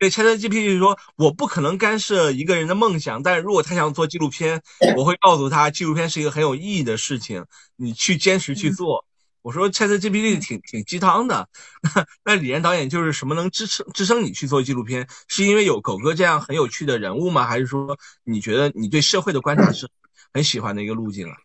[0.00, 4.60] 对，ChatGPT 说，我不可能干涉一个人的梦想，但是如果他想做纪录片，
[4.96, 7.44] 我会告诉他，纪录片是一个很有意义的事情，
[7.76, 9.04] 你去坚持去做。
[9.42, 11.48] 我说 ChatGPT 挺挺鸡汤的，
[12.24, 15.06] 那李岩导演就是什么能支撑支撑你去做纪录片？
[15.28, 17.46] 是因为有狗哥这样很有趣的人物吗？
[17.46, 19.88] 还是说你觉得你对社会的观察是
[20.32, 21.36] 很喜欢的一个路径啊？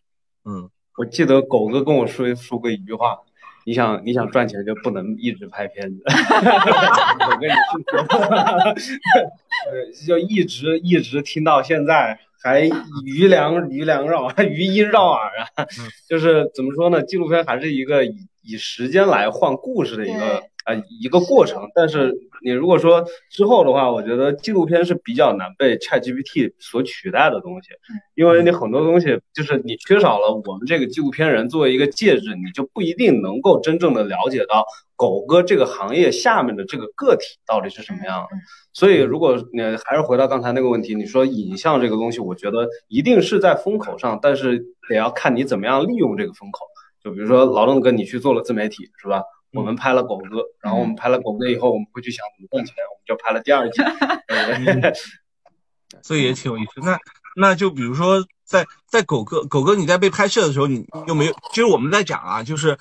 [0.43, 3.17] 嗯，我记得狗哥跟我说说过一句话，
[3.65, 7.99] 你想你想赚钱就不能一直拍片子， 狗哥你是说，
[9.71, 12.19] 呃，就一直一直听到现在。
[12.45, 12.61] 还
[13.03, 15.65] 余粮余粮绕，余音绕耳啊！
[16.07, 17.01] 就是怎么说呢？
[17.01, 21.63] 纪录片还是一个以以时间来换故事的一个啊一个过程。
[21.73, 27.69] 但是你如果说之后的话，我觉得纪录片是比较难被 ChatGPT 所取代的东西，
[28.15, 34.65] 因为你很多东西就是你缺少了我们这个纪录片人作为一个介质，你就不一定能够真正的了解到
[34.97, 38.27] 狗哥这个行业下面的这个个体到底是什么样的。
[38.73, 46.65] 所以，如果你还是回到刚才那个问题，你说影像这个东西，我觉得一定是在风口上，但是得要看你怎么样利用这个风口。
[47.01, 49.21] 就比如说劳动哥，你去做了自媒体，是吧？
[49.53, 53.81] 我们拍了狗哥，然后我们拍了狗哥以后，我们会去想怎么赚钱，我们就拍了第二季。
[56.01, 56.81] 所以也挺有意思。
[56.81, 56.99] 那
[57.37, 61.33] 那就比如说，在在狗哥狗哥你在被拍摄的时候，你有没有？
[61.51, 62.77] 其实我们在讲啊，就是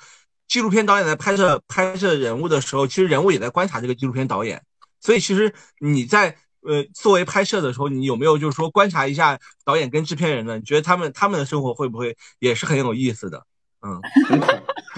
[0.47, 4.61] 纪录片导演在拍摄拍摄人物的时候，其实人物也在观察这个纪录片导演。
[4.99, 10.57] 所以其实你在呃作为拍摄的时候，你有没有就是说观察一下导演跟制片人呢？
[10.57, 13.45] 你觉得他们他们的生活会不会也是很有意思的？
[13.81, 14.47] 嗯，很苦，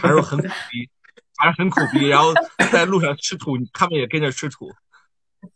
[0.02, 0.90] 还是很苦逼，
[1.38, 2.34] 还是很苦逼，然后
[2.72, 4.72] 在路上吃土， 他们也跟着吃土。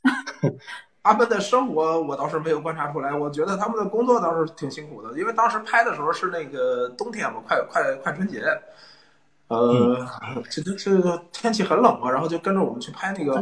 [1.04, 8.44] 他们的生活我倒是没有观察出来，我觉得他们的工作倒是挺辛苦的，因为当时拍的时候是那个冬天嘛，快快快春节。
[9.48, 10.08] 呃，
[10.50, 13.34] 这这这个天气很冷嘛，然后就跟着我们去拍那个。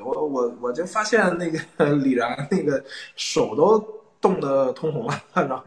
[0.00, 1.58] 我我我就发现那个
[1.96, 2.82] 李然那个
[3.16, 3.78] 手都
[4.20, 5.62] 冻得通红了，然后，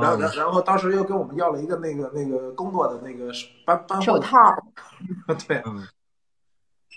[0.00, 3.30] 然后然后当时又跟我们要了一个那个那个工作的那个
[3.64, 4.38] 搬搬手套。
[5.46, 5.62] 对。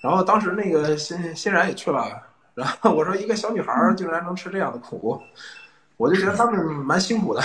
[0.02, 2.06] 然后当时那个欣欣然也去了，
[2.54, 5.22] 然后我说一个小女孩竟然能吃这样的苦，
[5.98, 7.42] 我就觉得他们蛮辛苦的。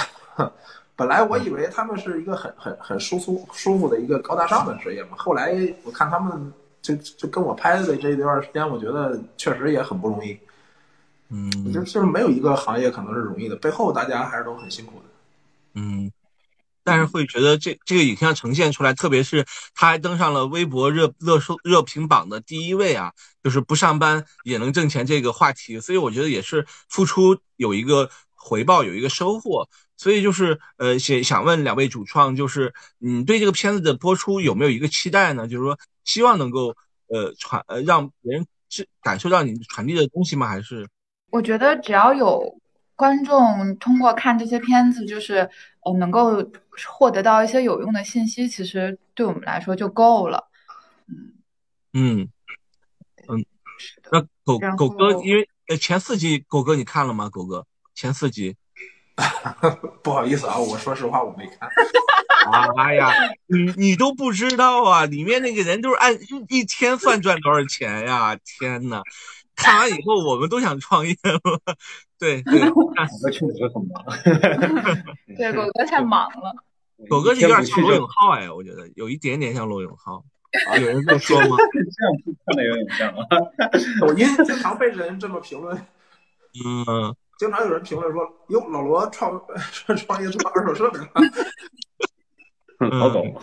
[0.94, 10.38] 本来我以为他们是一个很很很舒服舒服的一个高大上的职业嘛，后来我看他们就就跟我拍的这一段时间，我觉得确实也很不容易。
[11.30, 15.04] 嗯，就是没有一个行业可能是容易的，背后大家还是都很辛苦的。
[15.74, 16.12] 嗯，
[16.82, 29.68] 但是会觉得这这个影像呈现出来，特别是他还登上了微博热热搜热评榜的第一位啊，就是不上班也能挣钱这个话题，所以我觉得也是付出有一个回报，有一个收获。
[29.96, 35.46] 所以就是呃，想想问两位主创，就是你对这个片子的播出有没有一个期待呢？
[35.46, 40.48] 就是说，希望能够呃传呃让别人是感受到你传递的东西吗？
[40.48, 40.88] 还是？
[41.30, 42.58] 我觉得只要有
[42.96, 45.48] 观众通过看这些片子，就是
[45.84, 46.50] 呃能够
[46.88, 50.48] 获得到一些有用的信息，其实对我们来说就够了。
[51.92, 52.28] 嗯嗯
[53.28, 53.44] 嗯，
[54.10, 57.28] 那狗狗哥，因为呃前四集狗哥你看了吗？
[57.30, 58.56] 狗哥前四集。
[60.02, 61.68] 不好意思啊，我说实话我没看。
[62.76, 63.12] 哎呀，
[63.46, 66.12] 你你都不知道啊，里面那个人都是按
[66.48, 68.36] 一天算赚多少钱呀？
[68.44, 69.02] 天呐，
[69.56, 71.40] 看完以后我们都想创业了。
[72.18, 72.86] 对对， 狗
[73.22, 74.04] 哥确实很忙。
[75.36, 76.54] 对，狗哥太忙了。
[77.08, 80.24] 狗哥有点像罗永浩哎，我觉得有一点点像罗永浩。
[80.80, 81.56] 有人这么说吗？
[81.72, 83.26] 这样看的有点像啊。
[84.00, 85.76] 抖音经常被人这么评论。
[86.64, 87.14] 嗯。
[87.36, 89.32] 经常有人评论说：“哟，老罗创
[89.96, 91.08] 创业做二手设备了。”
[92.96, 93.42] 好懂，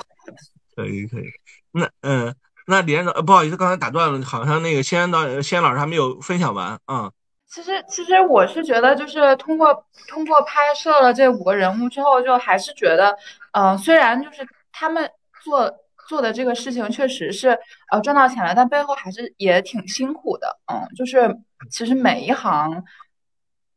[0.78, 1.26] 可以可以。
[1.74, 2.34] 那嗯，
[2.67, 7.12] 那李导，不好意思，刚才打断了，好像那个先导先老师还没有分享完啊。
[7.47, 13.17] 其实其实我是觉得，就是通过通过拍摄了这五个人物之后，就还是觉得，
[13.52, 15.12] 嗯，虽然就是他们
[15.43, 15.71] 做
[16.08, 17.58] 做的这个事情确实是
[17.91, 20.60] 呃赚到钱了，但背后还是也挺辛苦的。
[20.71, 21.38] 嗯，就是
[21.69, 22.84] 其实每一行。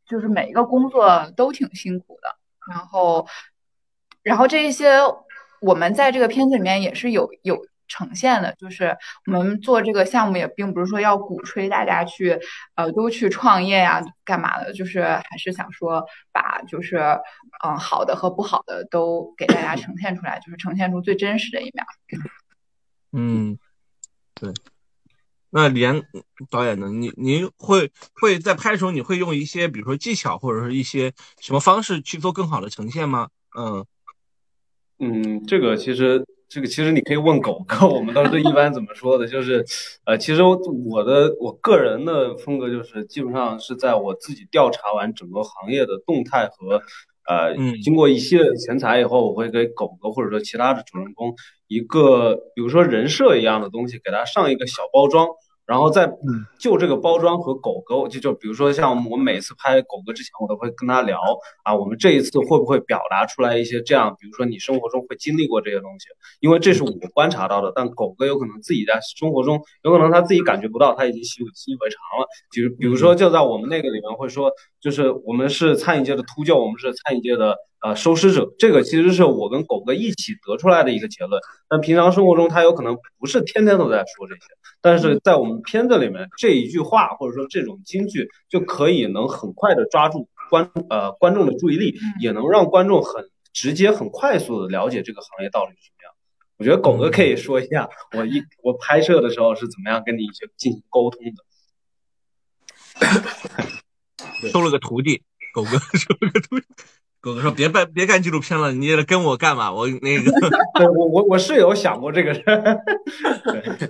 [0.06, 2.36] 就是每一个工作都挺辛苦的，
[2.68, 3.26] 然后，
[4.22, 4.98] 然后这一些
[5.62, 12.38] 我们在这个片子里面也是有有呈现的，就是我们做这个项目也并不是说要鼓吹大家去
[12.74, 16.98] 呃都去创业呀干嘛的，就是还是想说把就是
[17.64, 21.84] 嗯好的和不好的都给大家呈现出来，就是呈现出最真实的一面。
[23.12, 23.58] 嗯，
[24.34, 24.52] 对。
[25.56, 26.02] 那连
[26.50, 26.88] 导演呢？
[26.88, 33.28] 你您会会在拍的时候，你会用一些比如说技巧或者是一些什么方式去做更好的呈现吗？
[33.56, 33.86] 嗯
[34.98, 39.26] 嗯，这个其实这个其实你可以问狗哥，我们当时一般怎么说的？
[39.26, 39.64] 就是
[40.04, 46.80] 呃，其实我的我个人的风格就是基本上是在我自己调查完整个行业的动态和
[47.26, 51.35] 呃嗯，经过一系列的钱财以后，我会给狗狗或者说其他的主人公
[51.66, 55.26] 一个，比如说人设一样的东西，给它上一个小包装，
[55.66, 61.18] 然后在嗯就这个包装和狗狗，就就比如说像我每次拍狗哥之前，我都会跟他聊
[61.62, 66.07] 啊，我们这一次会不会表达出来一些这样，比如说你生活中会经历过这些东西，
[66.40, 72.27] 因为这是我观察到的，但狗哥有可能自己在生活中，有可能他自己感觉不到，他已经习习以为常了。
[72.50, 74.50] 比如比如说，就在我们那个里面会说，
[74.84, 81.40] 就是我们是餐饮界的秃鹫，我们是餐饮界的呃收尸者，这个其实是我跟狗哥一起得出来的一个结论。
[81.70, 84.42] 但平常生活中，他有可能不是天天都在说这些，
[84.82, 96.12] 但是在我们片子里面，这一句话或者说这种金句就可以能很快的抓住观呃观众的注意力，也能让观众很直接、很快速的了解这个行业到底是什么样。
[96.58, 101.42] 我觉得狗哥可以说一下，我一我拍摄的时候是怎么样跟你一些进行沟通的。
[104.53, 105.22] 收了个徒弟，
[105.53, 106.66] 狗哥 收了个徒弟。
[107.20, 109.72] 狗哥说：“别办，别干纪录片了，你也跟我干嘛？
[109.72, 110.31] 我那个，
[110.77, 112.79] 对我我我是有想过这个事儿。
[113.50, 113.88] 对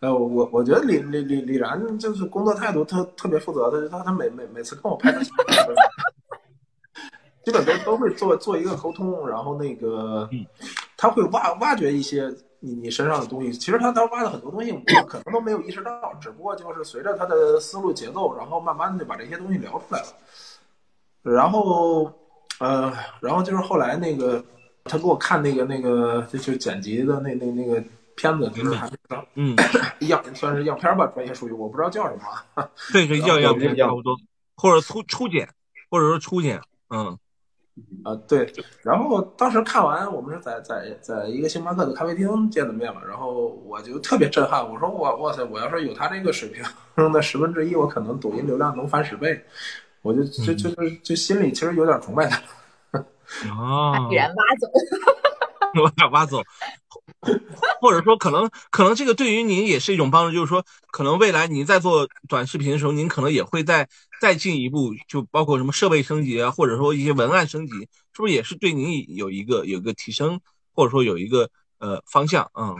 [0.00, 5.34] 呃，我我觉得李李李李然就是工作态度特特别负责的，他他每每每次跟我拍之前，
[7.44, 10.26] 基本都都会做做一个沟通，然后那个
[10.96, 13.52] 他会挖挖掘一些你你身上的东西。
[13.52, 20.06] 其实他他挖的很多东西，我可能都没有意识到，只不过就是随着他的思路节奏，然后慢慢的把这些东西聊出来了。
[21.22, 22.12] 然后
[22.60, 24.42] 呃，然后就是后来那个
[24.84, 27.82] 他给我看那个那个就就剪辑的那那那个
[28.14, 28.92] 片子，就是还是
[29.34, 29.56] 嗯，
[30.00, 32.68] 样算是样片吧，专业术语我不知道叫什么。
[32.92, 34.16] 这个要要片要差不多，
[34.56, 35.48] 或者初初剪，
[35.90, 37.18] 或者说初剪，嗯
[38.04, 38.52] 啊，对。
[38.82, 46.62] 然后当时看完，我们是在在在一个星巴克的咖啡厅见的面嘛，然后我就特别震撼，我说我哇塞，我要是有他这个水平
[47.12, 49.44] 的十分之一，我可能抖音流量能翻十倍，
[50.02, 52.40] 我就就就就就心里其实有点崇拜他。
[53.48, 54.66] 哦把，李然挖走。
[55.80, 56.42] 我把挖走，
[57.80, 63.88] 或者说可能可能这个对于您也是一种帮助，就是说可能未来您在做短视频的时候，您可能也会再
[64.20, 67.72] 再进一步，就包括什么设备升级啊，或者说一些文案升级，
[68.12, 70.40] 是不是也是对您有一个有一个提升，
[70.74, 72.50] 或者说有一个呃方向？
[72.54, 72.76] 嗯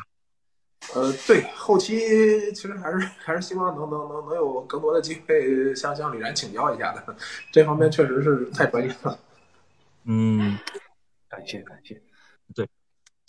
[0.95, 1.99] 呃，对，后期
[2.53, 7.17] 其实还是还是希望能能能能有更多的机会向向李然请教一下的，
[7.53, 9.19] 这方面确实是太专业了。
[10.05, 10.59] 嗯。
[11.29, 12.01] 感谢感谢。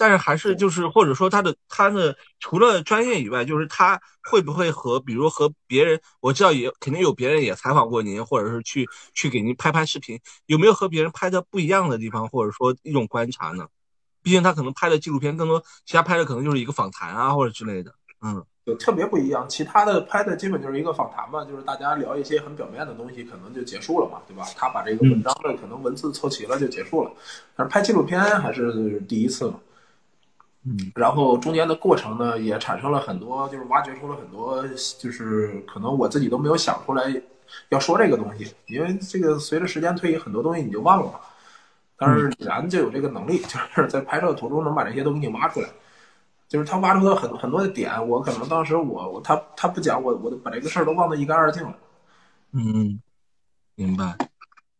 [0.01, 13.67] 但是还是就是或者说他的他的除了专业以外，就是他会不会和比如和别人，我知道也肯定有别人也采访过您，或者是去去给您拍拍视频，有没有和别人拍的不一样的地方，或者说一种观察呢？
[14.23, 17.93] 毕竟他可能拍的纪录片更多，其他拍的可能就是一个访谈啊或者之类的。
[18.23, 24.43] 嗯就特别不一样，其他的拍的基本就是一个访谈嘛，就是大家聊一些很表面的东西，可能就结束了嘛，对吧？
[24.55, 27.11] 他把这个文章的可能文字凑齐了就结束了，
[27.55, 29.59] 但是拍纪录片还是第一次嘛。
[30.63, 34.61] 嗯然后中间的过程呢，也产生了很多，就是挖掘出了很多，
[34.99, 37.03] 就是可能我自己都没有想出来
[37.69, 41.19] 要说这个东西，因为这个随着时间推移，很多东西你就忘了嘛。
[41.97, 45.69] 但是李然就有这个能力， 就是在拍摄途中能把这些都给你挖出来。
[46.47, 51.73] 就是他挖出了很很多的点，我可能当时我我他他不讲，我我把这个事儿都忘得一干二净了。
[52.51, 52.99] 嗯，
[53.75, 54.17] 明白。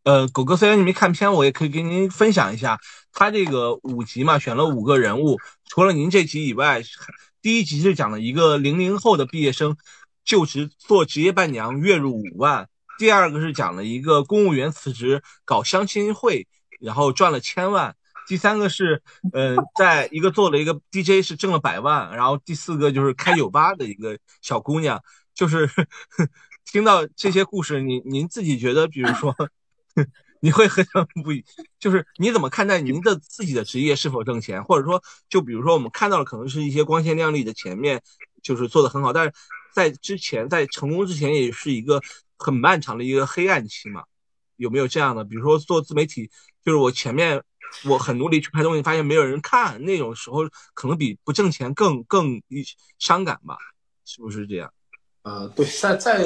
[0.03, 2.77] 呃，狗哥，虽然你没看片，我也可以给您分享一下，
[3.13, 5.37] 他这个五集嘛，选了五个人物，
[5.69, 6.81] 除了您这集以外，
[7.41, 9.75] 第一集是讲了一个零零后的毕业生
[10.23, 12.65] 就职做职业伴娘，月入五万；
[12.97, 16.47] 第二个是讲了一个公务员辞职搞相亲会，
[16.79, 17.93] 然后赚了千万；
[18.27, 19.01] 第三个是，
[19.33, 25.01] 呃，在一个做了一个 DJ 是挣了百万，然后第四个就是开酒吧的一个小姑娘，
[25.33, 25.69] 就是
[26.71, 29.35] 听到这些故事，您您自己觉得，比如说。
[30.41, 30.83] 你会很
[31.23, 31.31] 不，
[31.79, 38.01] 就是你怎么看待您的自己的职业是否挣钱，或者说，就比如说我们看到了可能是一些光鲜亮丽的前面，
[38.41, 39.31] 就是做的很好，但是
[39.73, 42.01] 在之前在成功之前也是一个
[42.37, 44.03] 很漫长的一个黑暗期嘛？
[44.57, 45.23] 有没有这样的？
[45.23, 46.29] 比如说做自媒体，
[46.65, 47.41] 就是我前面
[47.85, 50.39] 我很努力去拍东西，发现没有人看，那种时候
[50.73, 52.41] 可能比不挣钱更更
[52.97, 53.57] 伤感吧？
[54.05, 54.73] 是不是这样？
[55.23, 56.17] 呃，对，在在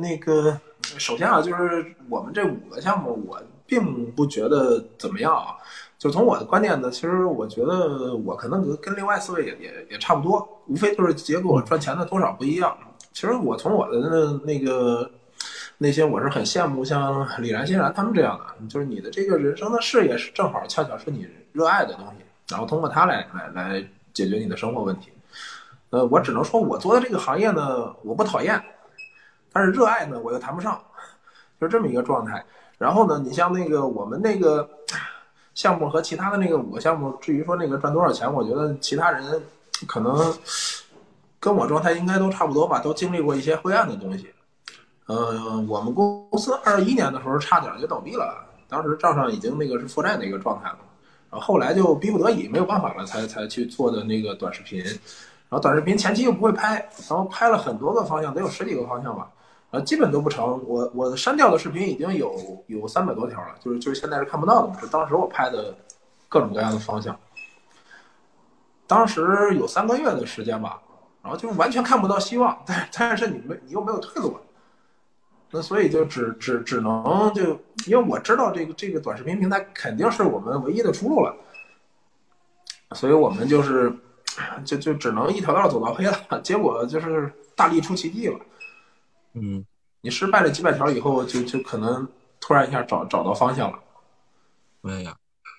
[0.00, 0.60] 那个，
[0.98, 5.56] 首先啊，就是我们这五个项目，我并不觉得怎么样啊。
[5.98, 12.76] 就从我的观点呢，其实我觉得我可能跟跟另外四位也也也差不多，无非就是结果赚钱的多少不一样。
[13.12, 15.10] 其实我从我的那那个
[15.78, 25.10] 那些，我是很羡慕像李然、欣然他们这样的，就是你的这个人生的事业是正好恰巧是你热爱的东西，然后通过它来来来解决你的生活问题。
[25.90, 28.62] 呃，我只能说，我做的这个行业呢，我不讨厌，
[29.54, 30.78] 但是热爱呢，我又谈不上，
[31.60, 32.44] 就是这么一个状态。
[32.76, 34.68] 然后呢，你像那个我们那个
[35.54, 39.40] 项目和其他的那个五个项目，至于说那个赚多少钱，我觉得其他人
[39.86, 40.36] 可能
[41.38, 44.28] 跟我状态应该都差不多吧，都经历过一些灰暗的东西。
[45.06, 50.78] 呃，我们公司二一年的时候差点就倒闭了，当时账上已经那个是负债的一个状态了。
[51.30, 54.82] 然后后来就逼不得已，没有办法了，才才去做的那个短视频。
[54.82, 56.76] 然后短视频前期又不会拍，
[57.08, 59.28] 然后拍了很多个方向，得有十几个方向吧，
[59.74, 60.62] 然后基本都不成。
[60.68, 65.74] 我我删掉的视频已经有有三百多条了，就是就是现在是看不到的嘛，是当时我拍的
[66.28, 67.18] 各种各样的方向。
[68.86, 70.80] 当时有三个月的时间吧，
[71.22, 74.36] 然后就完全看不到希望，但但是你没你又没有退路，
[75.50, 77.58] 那所以就只只只能就
[77.88, 81.34] 因为我知道这个这个短视频平台肯定是我们唯一的出路了，
[82.92, 83.92] 所以我们就是
[84.64, 88.38] 就就只能一条道走到黑了，结果就是大力出奇迹了。
[89.34, 89.64] 嗯，
[90.00, 92.08] 你失败了几百条以后，就就可能
[92.40, 93.78] 突然一下找找到方向了。
[94.82, 95.16] 哎呀，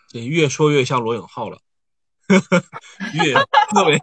[0.08, 1.60] 这越说越像罗永浩了。
[3.14, 3.34] 越
[3.70, 4.00] 特别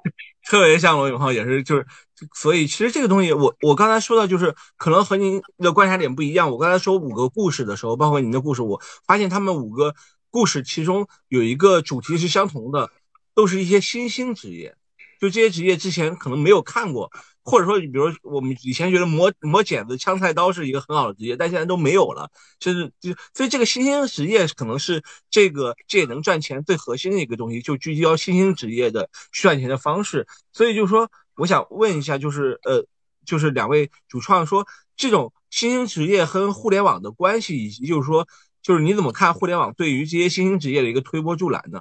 [0.49, 1.87] 特别像罗永浩，也是就是，
[2.35, 6.51] 所以其实这个东西，我我刚才说到，就是可能和您的观察点不一样。
[6.53, 9.97] 我刚才说五个故事的时候，包括您的故事，我发现他们五个
[10.31, 12.93] 故事其中有一个主题是相同的，
[13.35, 14.77] 都是一些新兴职业，
[15.21, 17.11] 就这些职业之前可能没有看过。
[17.45, 22.31] 或者说，你比如我们以前觉得磨磨剪子、枪菜刀是一个很好的职业，但现在都没有了。
[22.61, 30.25] 就是就所以这个新兴职业可能是这个这也能赚钱最核心的一个东西，就聚焦新兴职业的赚钱的方式。
[30.53, 32.87] 所以就是说，我想问一下，就是呃，
[33.27, 34.65] 就是两位主创说
[34.97, 38.29] 这种新兴职业和互联网的关系，以及就是说，
[38.63, 41.81] 就是你怎么看互联网对于这些新兴职业的一个推波助澜呢？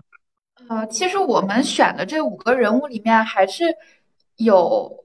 [0.70, 3.66] 呃，其实我们选的这五个人物里面还是
[4.38, 4.97] 有。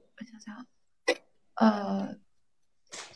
[1.59, 2.15] 呃，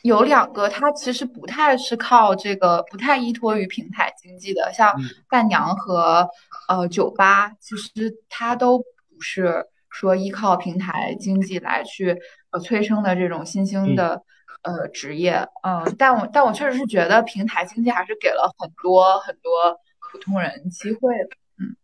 [0.02, 4.94] 有两个，它其实不太是靠这个，不太依托于平台经济的，像
[5.30, 6.28] 伴娘和
[6.68, 8.86] 呃酒吧，其实它都不
[9.22, 12.18] 是说依靠平台经济来去
[12.50, 14.24] 呃催生的这种新兴的
[14.64, 19.78] 呃职业，嗯，但我但我确实是觉得平台经济还是给了很多很多
[20.12, 21.14] 普通人机会，
[21.60, 21.76] 嗯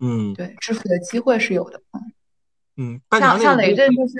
[0.00, 2.12] 嗯，对，致富的机会是有的，嗯。
[2.76, 4.14] 嗯，像像雷震就是。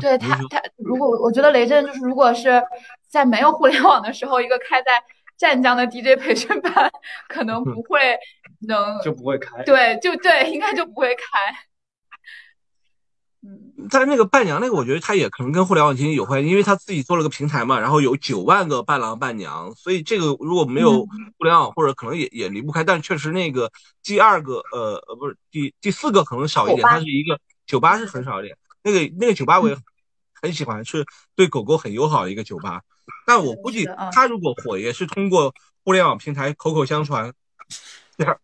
[0.00, 2.62] 对他，他如果我觉得雷震就是，如果是
[3.08, 5.02] 在没有互联网的时候，一个开在
[5.36, 6.90] 湛江的 DJ 培训班，
[7.28, 8.18] 可能不会
[8.66, 9.62] 能 就不会开。
[9.62, 11.22] 对，就对，应该就不会开。
[13.40, 21.04] 嗯，但是那个伴娘那个，我觉得他也可能跟互联网经济有关系，因为他自己做了个平台嘛，然后有九万个伴郎伴娘，所以这个如果没有
[21.38, 22.82] 互联网，或者可能也也离不开。
[22.82, 23.70] 但确实那个
[24.02, 28.56] 第二个，呃呃，不是第第四个可能少一点，它是一个酒吧是很少一点。
[28.82, 29.76] 那个那个酒吧我也
[30.40, 31.04] 很喜欢，是
[31.34, 32.82] 对狗狗很友好的一个酒吧。
[33.26, 35.54] 但我估计它如果火，也是通过
[35.84, 37.32] 互联网平台口口相传，
[38.16, 38.38] 这样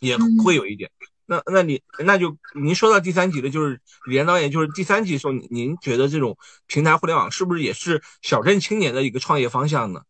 [0.00, 0.90] 也会有一点。
[1.26, 10.02] 那那你那就您说到第三集的，就是李岩导演，就是第三集时候，您觉得这种平台互联网是不是也是小镇青年的一个创业方向呢？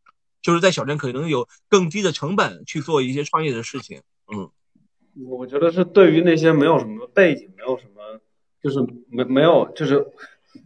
[0.43, 4.03] 就是在小镇可能有更低的成本去做一些创业的事情。
[4.31, 4.51] 嗯，
[5.27, 7.96] 我觉得是对于那些没有什么背景，没有什么。
[8.67, 10.05] 就是没没有，就是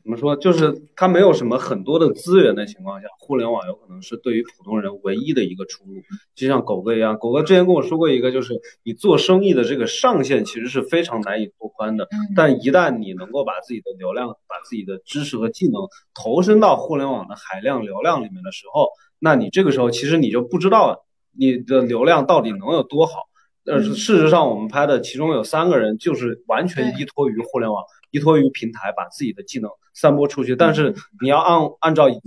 [0.02, 6.00] 怎么说，就是他没有什么很多的资源的情况下，互联网有可能是对于普通人唯一的一个出路。
[6.34, 12.08] 就像狗哥一样，狗哥之前跟我说过一个，就是你做生意的这个上限其实是非常难以拓宽的。
[12.34, 15.82] 但一旦你能够把自己的流量、把自己的知识和技能
[16.14, 18.88] 投身到互联网的海量流量里面的时候，
[19.18, 21.04] 那你这个时候其实你就不知道
[21.36, 23.28] 你的流量到底能有多好。
[23.70, 30.56] 但是事实上，我们拍的其中有三个人就是完全依托于互联网，依托于平台，把自己的技能散播出去。
[30.56, 32.20] 但是你要按按照以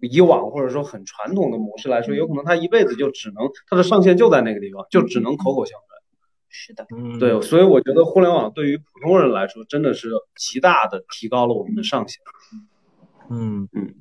[0.00, 5.88] 以往或者说很传统的模式来说，有可能他一辈子就只能他的上限就在那个地方，就只能口口相传。
[6.50, 6.86] 是的，
[7.18, 12.20] 对，所以我觉得互联网对于普通人来说，真的是极大的提高了我们的上限。
[13.30, 13.94] 嗯嗯，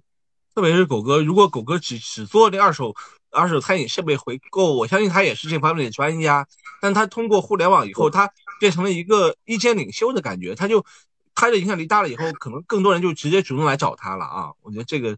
[0.53, 2.93] 特别是狗哥，如果狗哥只只做这二手。
[3.32, 6.48] 二手餐饮设备回购，我相信他也是这方面的专家。
[6.82, 10.54] 但他通过互联网以后，他变成了一个意见领袖的感觉。
[10.56, 10.86] 他就
[11.34, 14.52] 他的影响力大了以后，可能更多人就直接主动来找他了啊！
[14.62, 15.18] 我觉得这个，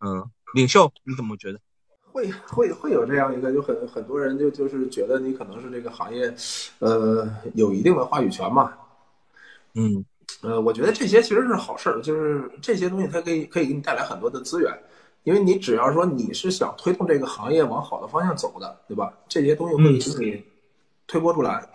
[0.00, 0.24] 嗯，
[0.54, 1.60] 领袖你怎么觉得？
[2.10, 6.32] 会会会有这样一个，就很很多人就就是觉得你可能是这个行业，
[6.78, 8.72] 呃，有一定的话语权嘛。
[9.74, 10.04] 嗯，
[10.42, 14.72] 呃，我觉得这些其实是好事儿，就是这些东西它可以可以给你带来很多的资源。
[15.24, 19.12] 因为你只要说你是想推动这个行业往好的方向走的，对吧？
[19.28, 20.44] 这些东西会给你
[21.06, 21.66] 推波助澜。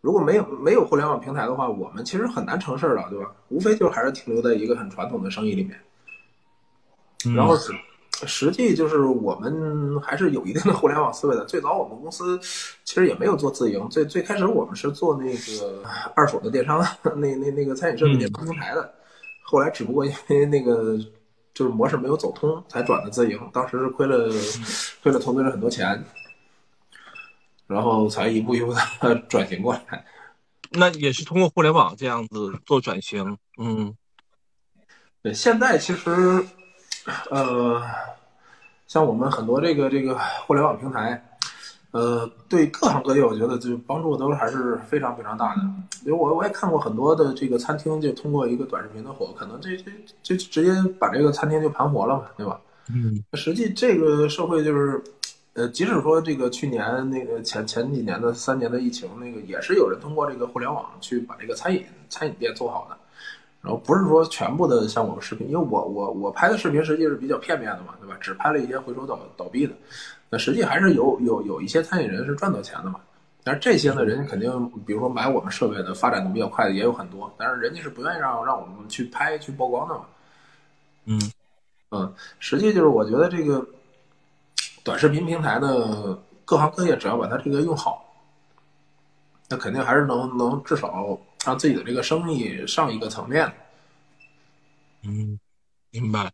[0.00, 3.30] 如果没有没有互联网平台的话，我们其实很难成事儿了，对吧？
[3.50, 5.78] 无非就还是停留在一个很传统的生意里面。
[7.36, 7.56] 然后
[8.26, 11.44] 实际就是我们还是有一定的互联网思维的。
[11.44, 12.36] 最早我们公司
[12.84, 15.84] 其实也没有做自营，最最开始我们是做那个
[16.16, 18.92] 二手的电商， 那那那个餐饮设备电商平台的。
[19.42, 20.98] 后来只不过因为那个
[21.54, 23.38] 就是模式没有走通，才转的自营。
[23.52, 24.28] 当时是亏了
[25.02, 26.04] 亏了投资人很多钱，
[27.66, 30.04] 然后才一步一步的 转型过来。
[30.70, 33.94] 那也是通过互联网这样子做转型，嗯。
[35.22, 36.44] 对，现在其实，
[37.30, 37.80] 呃，
[38.88, 41.31] 像我们很多这个这个互联网平台，
[41.92, 45.62] 呃，对各行各业，我觉得就帮助都还是非常非常大的。
[46.04, 52.60] 因为我我也看过很多的这个餐厅，就通过一个短视频的火，可能这这这直接把这个餐厅就盘活了嘛，对吧？
[52.88, 53.22] 嗯。
[53.34, 55.02] 实际这个社会就是，
[55.52, 62.96] 呃，即使说这个去年那个前前几年的三年的疫情，那个也是有人通过这个互联网去把这个餐饮餐饮店做好的。
[63.62, 68.16] 然后不是说全部的像我们视频，因为我我我拍的视频实际是比较片面的嘛，对吧？
[68.20, 69.72] 只拍了一些回收倒倒闭的，
[70.28, 73.00] 那实际还是有有有一些餐饮人是赚到钱的嘛。
[73.44, 80.00] 但是这些呢，人家肯定，比如说买我们设备的发展的比较快的也有很多，但是人家是不愿意让让我们去拍去曝光的嘛。
[81.04, 81.20] 嗯
[81.90, 83.64] 嗯，实际就是我觉得这个
[84.84, 88.01] 短视频平台呢，各行各业只要把它这个用好，
[89.52, 91.20] 那肯定还是能能至少。
[91.44, 93.52] 让自己的这个生意上一个层面。
[95.02, 95.36] 嗯，
[95.90, 96.32] 明白。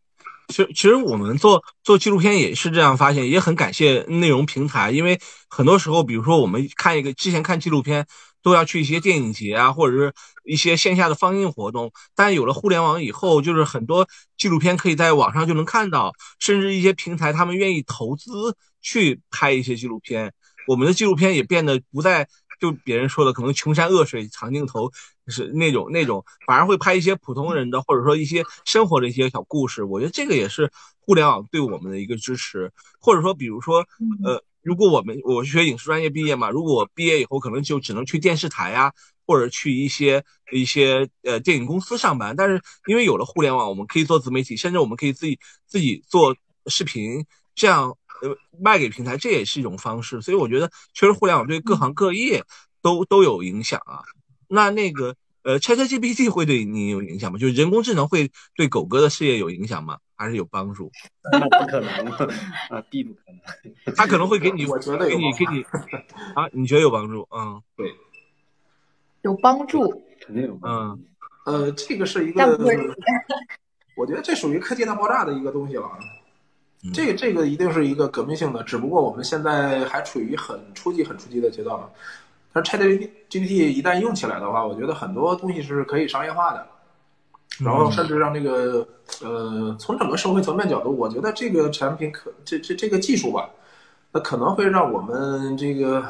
[0.49, 8.07] 其实，其实我们做做纪录片也是这样发现，也很感谢内容平台，因为很多时候，比如说我们看一个之前看纪录片，
[8.43, 10.13] 都要去一些电影节啊，或者是
[10.45, 11.91] 一些线下的放映活动。
[12.15, 14.07] 但有了互联网以后，就是很多
[14.37, 20.35] 纪录片可以在网上就能看到，甚至一些平台他们愿意投资去拍一些纪录片。
[20.67, 22.29] 我们的纪录片也变得不再。
[22.59, 24.91] 就别人说的可能穷山恶水长镜头，
[25.27, 29.85] 就是那种那种，反而会拍一些普通人的，或者说一些生活的一些小故事。
[29.85, 33.87] 我觉得这个也是互联网对我们的一个支持，或者说，比如说，
[34.25, 38.93] 呃，如果我们我是学影视专业毕业嘛，如果我毕业以后可能就只能去电视台呀，
[39.27, 42.35] 或者去一些一些呃电影公司上班。
[42.37, 46.37] 但是因为有了互联网，我们可以做自媒体，甚至我们可以自己自己做
[46.67, 47.97] 视频，这样。
[48.23, 52.45] 呃，卖给平台这也是一种方式，所以我觉得确实互联网对各行各业
[52.83, 54.03] 都都有影响啊。
[54.49, 57.39] 那那个呃，ChatGPT 会对你有影响吗？
[57.39, 59.99] 就是人工智能会对狗哥的事业有影响吗？
[60.17, 60.91] 还是有帮助？
[61.31, 61.89] 那不可能
[62.71, 63.95] 啊，必不可能。
[63.95, 65.63] 他可能会给你，我觉得给你给你
[66.35, 67.29] 啊，你觉得有帮助？
[67.31, 67.95] 嗯，对，
[69.23, 70.59] 有帮助，肯定有。
[70.63, 71.05] 嗯，
[71.47, 72.59] 呃，这个是一个，
[73.97, 75.89] 我觉得这属于科技大爆炸的一个东西了。
[76.95, 81.89] 这个这个一定是一个革命性的，只不过我们现在还处于很初级、很初级的阶段嘛。
[82.53, 86.67] 但是 ChatGPT 一旦用起来的话，我觉得很多东西是可以商业化的，
[87.61, 88.87] 然后甚至让这个
[89.23, 93.51] 呃，从整个社会层面角度，我觉得这个产品可这这这个技术吧，
[94.13, 96.05] 那可能会让我们这个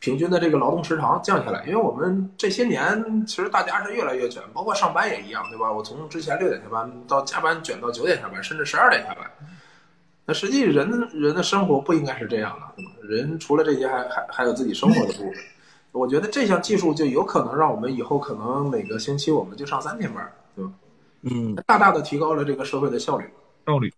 [0.00, 5.72] 平均的这个劳动时长降下来，因为我们这些年其实大家是越来越卷，包括上班也一样，对吧？
[5.72, 9.30] 我从之前六点下班到加班卷到九点下班，甚至十二点下班。
[10.28, 15.34] 那实际人人的生活不应该是这样的，人除了这些还还还有自己生活的部分。
[15.90, 20.70] 我觉得这项技术就有可能让我们以后可能每个星期我们就上三天班，对吧？
[21.22, 23.24] 嗯，大大的提高了这个社会的效率。
[23.66, 23.90] 效率。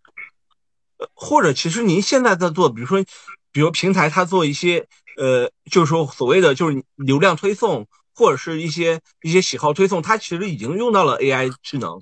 [0.98, 3.04] 呃，或者其实您现在在做，比如说，
[3.50, 4.86] 比如平台它做一些
[5.18, 12.00] 呃，就是说所谓的就是流量推送，或者是一些一些喜好推送，它其实已经用到了 AI 智能。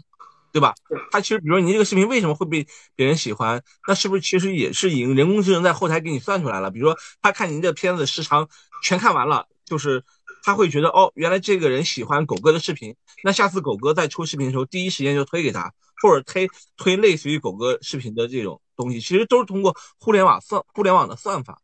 [0.52, 0.74] 对吧？
[1.10, 6.70] 他其实，比如说你这个视频为什么会被别人喜欢，那是不是其实也是已经人工智能在后台给你算出来了？
[6.70, 8.48] 比如说他看您这片子时长
[8.82, 10.02] 全看完了，就是
[10.42, 15.72] 他会觉得哦，原来这个人喜欢狗哥的视频，那下次狗哥在出视频的时候，第一时间就推给他，
[16.02, 21.58] 或者推推类似于狗哥视频的这种东西，其实都是通过互联网算互联网的算法，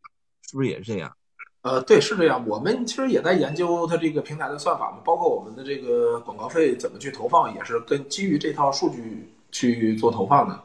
[0.48, 1.16] 是不是也是这样？
[1.64, 2.46] 呃，对，是这样。
[2.46, 10.60] 我们其实也在研究它这个平台的算法嘛，包括我们的这个广告费怎么去投放，也是跟基于这套数据去做投放的。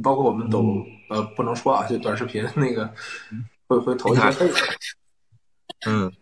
[0.00, 0.62] 包括我们抖，
[1.10, 2.88] 呃，不能说啊，就短视频那个
[3.66, 4.56] 会会投一些费用。
[5.86, 6.12] 嗯，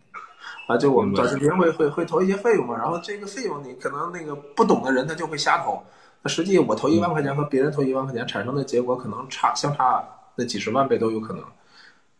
[0.67, 5.83] 啊，就我们短视频会会会投一些费用嘛，然后这个费用你可能那个不懂的人他就会瞎投，
[6.23, 10.03] 那实际我投一万块钱和别人投一万块钱产生的结果可能差相差
[10.35, 11.43] 那几十万倍都有可能。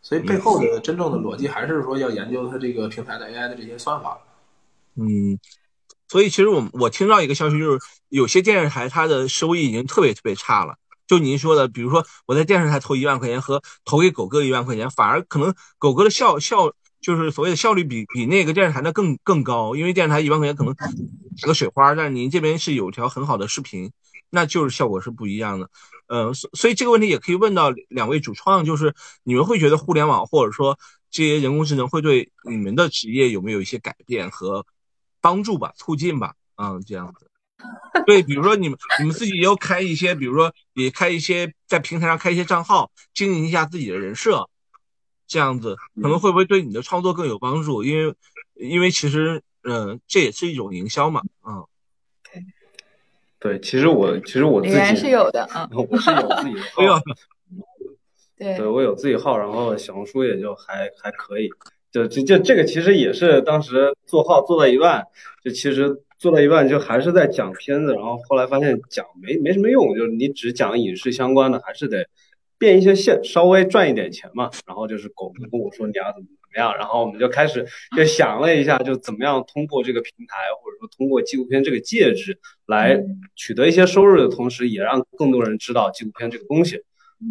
[0.08, 4.18] 所以背后的真正的逻辑还是说要研究它这个平台的 AI 的这些算法。
[4.94, 5.38] 嗯，
[6.08, 7.78] 所以其实我我听到一个消息，就是
[8.08, 10.76] 有些电视台它的收益已经特别特别差了。
[11.06, 20.86] 就您说的，比如说我在电视台投一万块钱和投给狗哥一万块钱，反而可能狗哥的效效就是所谓的效率比比那个电视台的更更高，因为电视台一万块钱可能打
[21.42, 23.92] 个水花，但是您这边是有条很好的视频，
[24.30, 25.70] 那就是效果是不一样的。
[26.06, 30.78] 嗯，所所以这个问题也可以问到两位主创，就是你们会觉得互联网或者说
[31.10, 34.64] 这些人工智能会对你们的职业有没有一些改变和
[35.20, 36.34] 帮助吧、促进吧？
[36.56, 37.30] 嗯，这样子。
[38.06, 44.48] 对，比如说你们你们自己也要开一些，比如说也开一些在平台上开一些账号，经营一下自己的人设，
[45.26, 47.84] 这样子可能会不会对你的创作更有帮助？
[47.84, 48.14] 因为
[48.54, 51.66] 因为其实嗯，这也是一种营销嘛，嗯。
[53.40, 57.00] 对，其实我其实我自己是有的，啊， 我是有自己的号，
[58.36, 61.48] 对，对我有自己号，然后小红书也就还还可以，
[61.92, 65.04] 就就就这个其实也是当时做号做到一半，
[65.44, 72.08] 就其实做到一半就还是在讲片子，然后后来发现讲没没什么用，就是你只讲影视相关的，还是得
[72.58, 74.50] 变一些线，稍微赚一点钱嘛。
[74.66, 76.28] 然后就是狗跟我说你要怎么。
[76.52, 76.74] 怎么样？
[76.76, 82.98] 然后我们就开始 就想了一下，就怎么样通过这个平台，或者说通过纪录片这个介质来
[83.36, 86.82] 取得一些收入的同时，也让更多人知道纪录片这个东西。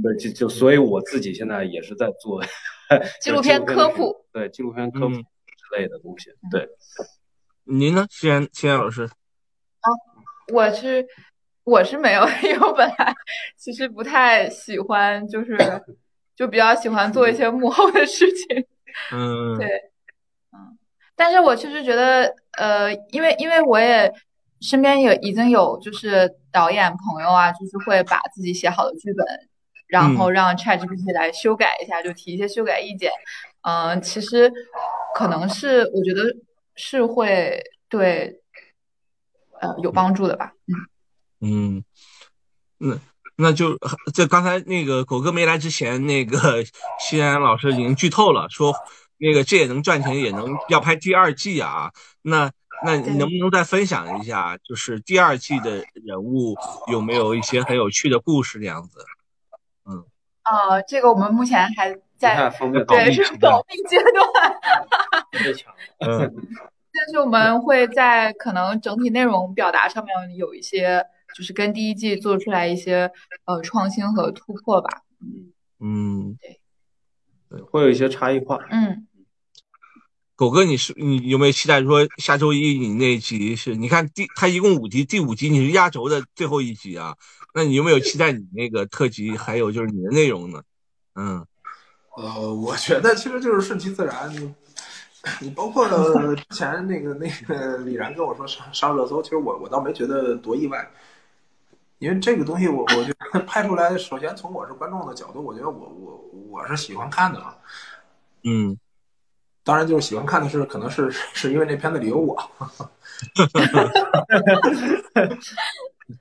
[0.03, 2.43] 对，就就所以我自己现在也是在做
[3.21, 6.29] 纪录片科普， 对纪录片科普之类的东西。
[6.51, 6.67] 对，
[7.63, 9.03] 您呢，西安西安老师？
[9.05, 9.87] 啊，
[10.53, 11.05] 我是
[11.63, 13.15] 我是没有，因为我本来
[13.57, 15.57] 其实不太喜欢，就是
[16.35, 18.65] 就比较喜欢做一些幕后的事情。
[19.11, 19.67] 嗯，对，
[20.51, 20.77] 嗯，
[21.15, 24.11] 但是我确实觉得，呃，因为因为我也
[24.61, 29.25] 身边有已经有就是导演朋友啊，就是会把自己写好的剧本，
[29.87, 33.11] 然后让 ChatGPT 来修改一下，就提一些修改意见。
[33.61, 34.51] 嗯，其实
[35.15, 36.35] 可能是我觉得
[36.75, 38.41] 是会对，
[39.59, 40.53] 呃，有帮助的吧。
[41.41, 41.83] 嗯，嗯，
[42.79, 42.99] 那。
[43.39, 43.77] 那就
[44.15, 46.63] 这刚才那个狗哥没来之前，那个
[46.99, 48.73] 西安老师已经剧透了，说
[49.19, 51.91] 那个这也能赚钱，也能要拍第二季啊。
[52.23, 52.51] 那
[52.83, 56.55] 那你能不能再分享一下，就是第二季的人物
[56.91, 59.05] 有没有一些很有趣的故事这样子？
[59.87, 60.03] 嗯，
[60.41, 62.49] 啊，这个我们目前还在
[62.87, 64.59] 对是保密阶段，
[66.09, 66.33] 嗯，
[66.91, 71.05] 但是我们会在可能整体内容表达上面有一些。
[71.37, 73.11] 就是跟第一季做出来一些
[73.45, 76.59] 呃创新和突破吧，嗯嗯，对
[77.47, 78.57] 对，会有一些差异化。
[78.71, 79.05] 嗯，
[80.35, 83.75] 狗哥，你是你有没有期待说下周一你那集是？
[83.75, 87.15] 你看第他一共五集，第五集你是压轴的最后一集啊？
[87.53, 90.63] 那你有没有期待你那个特辑还有就是你的内容呢？
[91.13, 91.45] 嗯，
[92.15, 94.33] 呃，我觉得其实就是顺其自然。
[94.33, 94.55] 你
[95.41, 100.89] 你包括之前那个那个李然跟我说上上热搜，其实我我倒没觉得多意外。
[101.99, 107.55] 因为这个东西，我我觉得拍出来，首先从我是观众的角度，我觉得我我我是喜欢看的嘛。
[108.43, 108.77] 嗯，
[109.63, 112.37] 当然就是喜欢看的是，可能是是因为那片子里有我。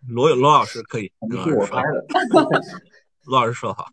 [0.09, 1.13] 罗罗老师可以，
[1.45, 2.07] 是我拍的。
[3.25, 3.87] 罗老师说好，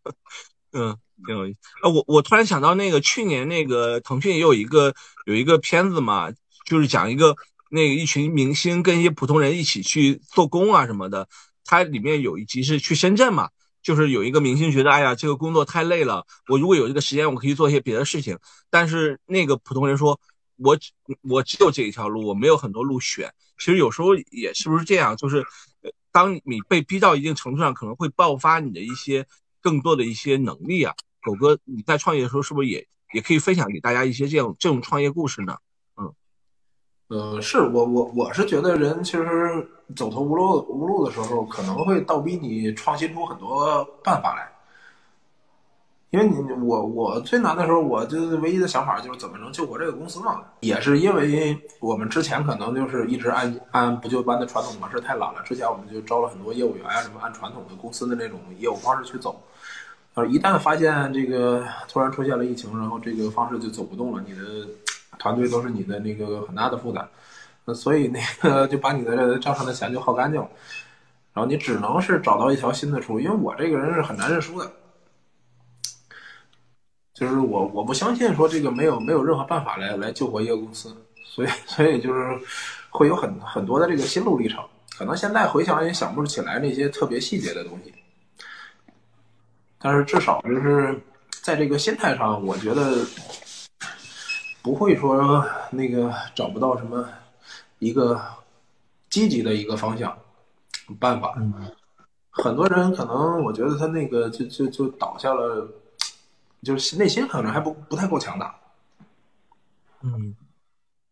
[0.72, 1.60] 嗯，挺有意思。
[1.84, 4.94] 啊，我我突然想到，那个去年那个腾讯也有一个
[5.26, 6.32] 有一个片子嘛，
[6.66, 7.36] 就是讲一个
[7.70, 11.28] 那个一群明星跟一些普通人一起去做工啊什么的。
[11.66, 13.50] 它里面有一集是去深圳嘛，
[13.82, 18.38] 就是有一个明星觉得，哎呀，这个工作太累了，我如果有这个时间，我可以做一些别的事情。
[18.70, 20.20] 但是那个普通人说，
[20.58, 20.78] 我
[21.22, 23.34] 我只有这一条路，我没有很多路选。
[23.58, 25.46] 其实有时候也是不是这样，就是
[26.12, 29.26] 当你被逼到一定程度上，可能会爆发你的一些
[29.62, 30.94] 更多的一些能力啊。
[31.22, 35.58] 狗哥，你在创业的时候是不是也也可以分享给大家一些这样这种创业故事呢？
[35.96, 36.14] 嗯
[37.08, 44.50] 呃，是我我我是觉得人其实走投无路无路的时候，可能会倒逼你创新出很多办法来。
[46.12, 50.44] 因为你我我最难的时候，我就唯一的想法就是怎么能救活这个公司嘛。
[50.60, 59.42] 也是因为我们之前可能就是一直按按不就班的传统模式太懒了，之前我们就招了很多业务员啊，什么按传统的公司的那种业务方式去走。
[60.14, 64.68] 呃，一旦发现这个突然出现了疫情，然后这个方式就走不动了，你的。
[65.20, 67.08] 团队都是你的那个很大的负担，
[67.72, 70.50] 所以那个就把你的账上的钱就耗干净了，
[71.34, 73.20] 然后你只能是找到一条新的出路。
[73.20, 74.70] 因为我这个人是很难认输的，
[77.14, 80.94] 就是我我不相信说这个没有没有任何办法来来救活一个公司，
[81.26, 82.38] 所以所以就是
[82.90, 84.62] 会有很很多的这个心路历程。
[84.98, 87.94] 可能现在回想也想不起来那些特别细节的东西，
[89.78, 91.00] 但是至少就是
[91.42, 93.06] 在这个心态上，我觉得。
[94.62, 97.06] 不会说那个找不到什么
[97.84, 98.22] 一个
[99.10, 100.18] 积极的一个方向
[101.00, 101.36] 办法。
[102.32, 105.70] 很多人可能我觉得他那个就就就倒下了，
[106.64, 108.56] 就是内心可能还不不太够强大。
[110.02, 110.36] 嗯，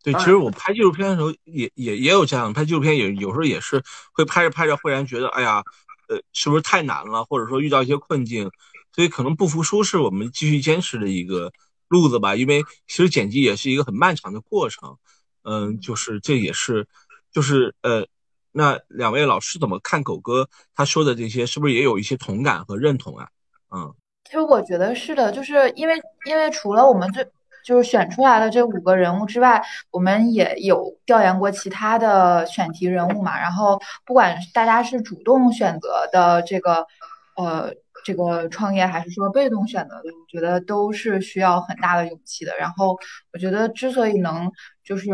[0.02, 5.64] 对，其实我拍纪录片的时候也也也有这样，拍纪录片也有时候也是会拍着拍着，忽然觉得，哎呀，
[6.10, 8.50] 呃，是不是太难了，或者说遇到一些困境，
[8.94, 11.54] 所以可能不服输是我们继续坚持的一个
[11.88, 12.36] 路子吧。
[12.36, 14.98] 因为其实剪辑也是一个很漫长的过程，
[15.44, 16.88] 嗯，就是这也是，
[17.32, 18.06] 就是呃，
[18.52, 23.30] 那两位老师怎么看狗哥他说的这些，是不是也有一些同感和认同啊？
[23.76, 23.94] 嗯，
[24.26, 27.26] 其实我觉得是的，就是因为因为除了我们这。
[27.64, 33.40] 就是选出来的这五个人物之外，我们也有调研过其他的选题人物嘛。
[33.40, 36.88] 然后，不管大家是主动选择的这个，
[37.36, 37.72] 呃，
[38.04, 42.58] 这个创业，还是说被动选择的，我觉得都是需要很大的勇气的。
[42.58, 42.98] 然后，
[43.32, 44.52] 我觉得之所以能
[44.84, 45.10] 就是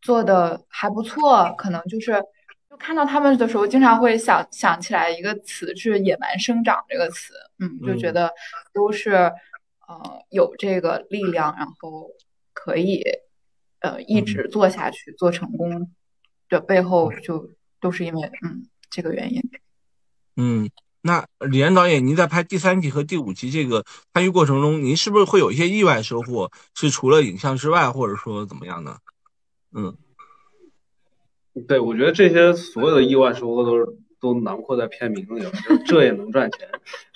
[0.00, 2.22] 做的还不错，可能就是
[2.70, 7.34] 就看到他们的时候，经常会想想起来一个词，是“野蛮生长”这个词。
[7.58, 8.32] 嗯，就觉得
[8.72, 9.32] 都是。
[9.88, 12.08] 呃，有这个力量，然后
[12.54, 13.02] 可以
[13.80, 15.92] 呃一直做下去，做成功
[16.48, 17.50] 的背后，就
[17.80, 19.42] 都是因为嗯这个原因。
[20.36, 20.70] 嗯，
[21.02, 23.84] 那李安导演，您在拍第三集和第五集这个
[24.14, 26.50] 参与过程中，您是不是会有一些意外收获？
[26.74, 28.96] 是除了影像之外，或者说怎么样呢？
[29.74, 29.96] 嗯，
[31.68, 33.86] 对，我觉得这些所有的意外收获都是。
[34.22, 35.50] 都囊括在片名里了，
[35.84, 36.70] 这也能赚钱。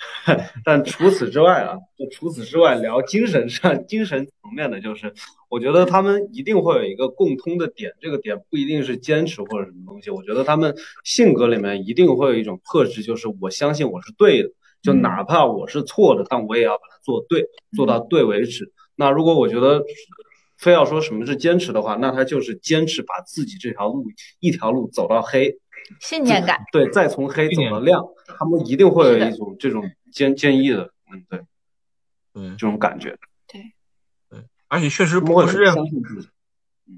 [0.65, 5.13] 但除此之外啊，就除此之外聊精神上、精神层面的，就是
[5.49, 10.09] 我觉得他们一定会有一个共通的点，这个点不一定是坚持或者什么东西。
[10.09, 14.49] 我觉得他们性格里面一定会有一种特质，就是我相信我是对的，
[14.81, 17.45] 就哪怕我是错的，但我也要把它做对，
[17.75, 18.71] 做到对为止。
[18.95, 19.83] 那如果我觉得
[20.57, 24.05] 非要说什么是坚持的话，那他就是坚持把自己这条路
[24.39, 25.57] 一条路走到黑。
[26.01, 28.03] 信念感，对，再从黑走到亮，
[28.37, 31.39] 他们一定会有一种这种坚坚毅的，嗯，对，
[32.33, 33.15] 对，这种感觉，
[34.67, 35.81] 而且确实不是任何，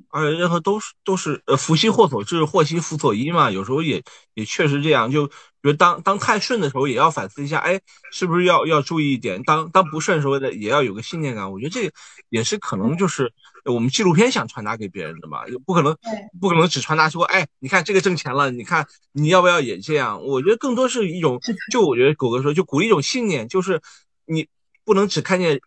[0.10, 4.04] 而且任何都是都是呃福兮祸所至，祸兮福所依嘛，有时候也
[4.34, 7.80] 也确实这样，就比如当当太顺的时候，也要反思一下，哎，
[8.12, 9.42] 是不是要要注意一点？
[9.44, 11.52] 当当不顺的时候的，也要有个信念感。
[11.52, 11.92] 我觉得这
[12.30, 13.34] 也是可能就是。
[13.66, 15.96] 我们纪录片想传达给别人的嘛，又不可能，
[16.40, 20.24] 不可能只传达说，哎，你看这个挣钱了，你看你要不要也这样？
[20.24, 21.38] 我觉得更多是一种，
[21.70, 23.82] 就我觉得狗哥说，就鼓励一种信念，就是
[24.26, 24.48] 你
[24.86, 25.60] 不能只看见，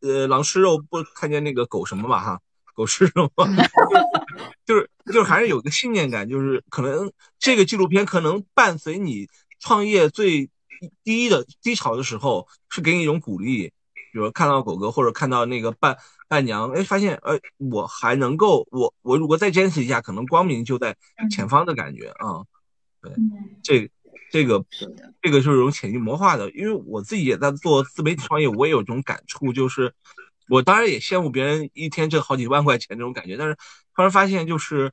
[0.00, 2.40] 呃，狼吃肉，不看见那个狗什么嘛，哈，
[2.74, 3.30] 狗吃肉，
[4.64, 9.28] 就是就是还是有个信念感，就是可能这个纪录片可能伴随你
[9.58, 10.50] 创业最
[11.02, 13.72] 低的低潮的时候，是给你一种鼓励，
[14.12, 15.96] 比如看到狗哥或者看到那个伴。
[16.30, 20.94] 伴娘，哎，发现，呃，我还能够，我我如果再坚持一下，可能光明就在
[21.30, 22.44] 前方的感觉啊。
[23.00, 23.10] 对，
[23.62, 23.90] 这
[24.30, 24.64] 这个
[25.22, 29.92] 这个就是一种潜移默化的，因为我自己也在做自媒体创业，我也有这种感触，就是
[30.48, 33.56] 我当然也羡慕别人一天挣好几万块钱这种感觉，但是
[33.94, 34.92] 突然发现，就是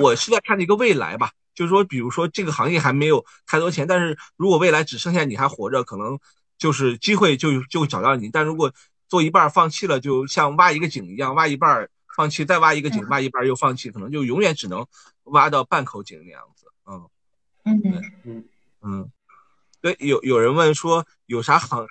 [0.00, 6.18] 我是在看一个未来吧，就是说，比如说这个行业还没有太多钱，但是如果未来只剩下你还活着，可能
[6.58, 8.72] 就是机会就就找到你，但如果
[9.08, 14.86] 做一半放弃了，就像挖一个井一样，挖一半放弃，再挖一个井，挖一半又放弃，可能就永远只能
[15.24, 16.66] 挖到半口井那样子。
[16.86, 17.08] 嗯。
[17.64, 17.82] 嗯。
[18.24, 18.44] 嗯
[18.84, 19.10] 嗯，
[19.80, 21.86] 对，有有人问说有啥行，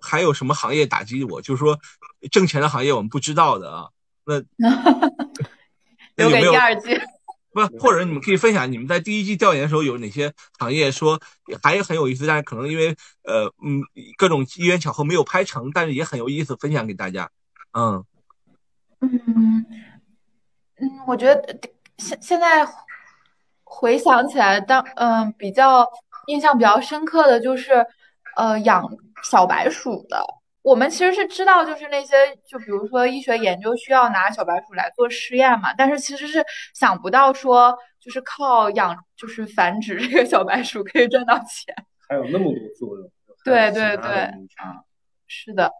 [0.00, 1.40] 还有什么行业打击我？
[1.42, 1.78] 就是说
[2.30, 3.88] 挣钱的行业我们不知道的啊。
[4.24, 4.40] 那
[6.16, 6.88] 留给第二季。
[7.54, 11.20] 不，或者你们可以分享你们在第一季调研的时候有哪些行业说
[11.62, 13.80] 还很有意思，但是可能因为呃嗯
[14.18, 17.30] 各种机缘巧合没有拍成，但是也很有意思，分享给大家。
[17.72, 18.04] 嗯
[19.00, 19.64] 嗯
[20.80, 21.60] 嗯，我觉得
[21.98, 22.66] 现现在
[23.62, 25.88] 回想起来，当嗯比较
[26.26, 27.86] 印象比较深刻的就是
[28.36, 28.88] 呃养
[29.22, 30.24] 小白鼠的。
[30.62, 32.16] 我们其实是知道，就是那些，
[32.46, 41.74] 就比如说医学研究需要拿小白鼠来做试验嘛，但是其实是想不到说，就是靠养，就是繁殖这个小白鼠可以赚到钱，
[42.08, 43.10] 还有那么多作用。
[43.44, 44.22] 对对对，
[44.56, 44.80] 啊，
[45.26, 45.70] 是的。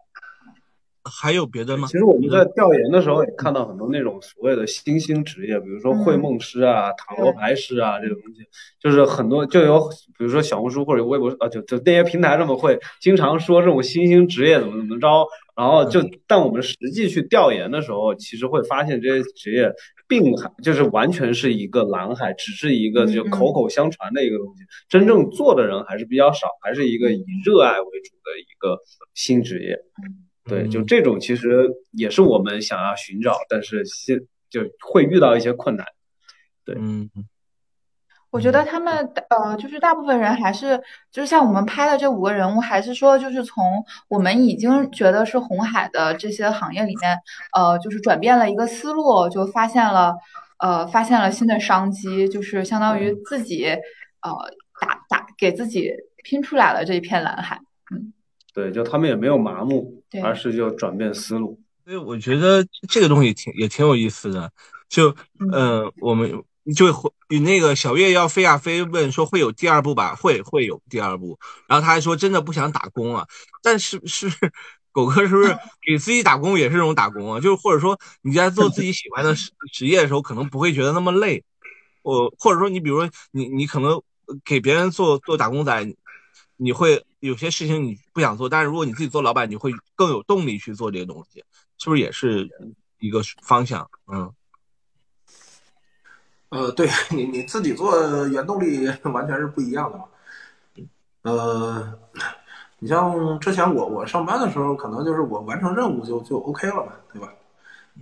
[1.05, 1.87] 还有别的吗？
[1.87, 8.41] 其实我们在调研的时候也看到很多那种所谓的新兴职业，比如说绘梦师啊、塔罗牌师啊这种东西，
[8.79, 9.79] 就是很多就有，
[10.17, 19.71] 比如说小红书或者微博啊，就就那些平台上面会经常说这种新兴职业怎么怎么着，然后就但我们实际去调研的时候，其实会发现这些职业
[20.07, 28.79] 并还就是完全是一个蓝海，只是一个就口口相传的一个东西，真正做的人还是比较少，还是一个以热爱为主的一个
[29.13, 29.77] 新职业。
[30.45, 34.19] 对，就这种其实也是我们想要寻找，但是现
[34.49, 35.85] 就会遇到一些困难。
[36.63, 37.09] 对，嗯，
[38.29, 40.81] 我觉得他们呃，就是大部分人还是
[41.11, 47.17] 就是像我们拍的这五个人物，还是说就是从我们已经觉得是红海的这些行业里面，
[47.53, 50.13] 呃，就是转变了一个思路，就发现了
[50.59, 54.31] 呃，发现了新的商机，就是相当于自己呃
[54.79, 55.91] 打打给自己
[56.23, 57.59] 拼出来了这一片蓝海。
[57.93, 58.13] 嗯，
[58.55, 61.59] 对，就他们也没有麻木，而是就转变思路。
[61.83, 64.49] 所以我觉得这个东西挺也挺有意思的。
[64.87, 66.41] 就嗯呃，我们
[66.75, 70.15] 就会与那个小月要飞呀飞问说会有第二部吧？
[70.15, 71.37] 会会有第二部。
[71.67, 73.27] 然后他还说真的不想打工啊，
[73.61, 74.31] 但是是
[74.91, 77.41] 狗哥是不是 给自己打工也是这种打工啊？
[77.41, 81.43] 就是或者说你在做自己喜欢的职 职业的时候，可能不会觉得那么累。
[82.03, 84.01] 我或者说你比如说你你可能
[84.45, 85.95] 给别人做做打工仔，
[86.57, 91.43] 你会有些事情你不想做，但是如果你自己做老板，你会更有动力去做这些东西，
[91.77, 92.49] 是不是也是
[92.99, 93.89] 一个方向？
[94.07, 94.31] 嗯
[96.49, 100.05] 呃，对 你你自己做原动力 完全是不一样的嘛。
[101.23, 101.99] 呃，
[102.79, 107.33] 你像之前我我上班的时候，可能就是我完成任务就就 OK 了嘛，对吧？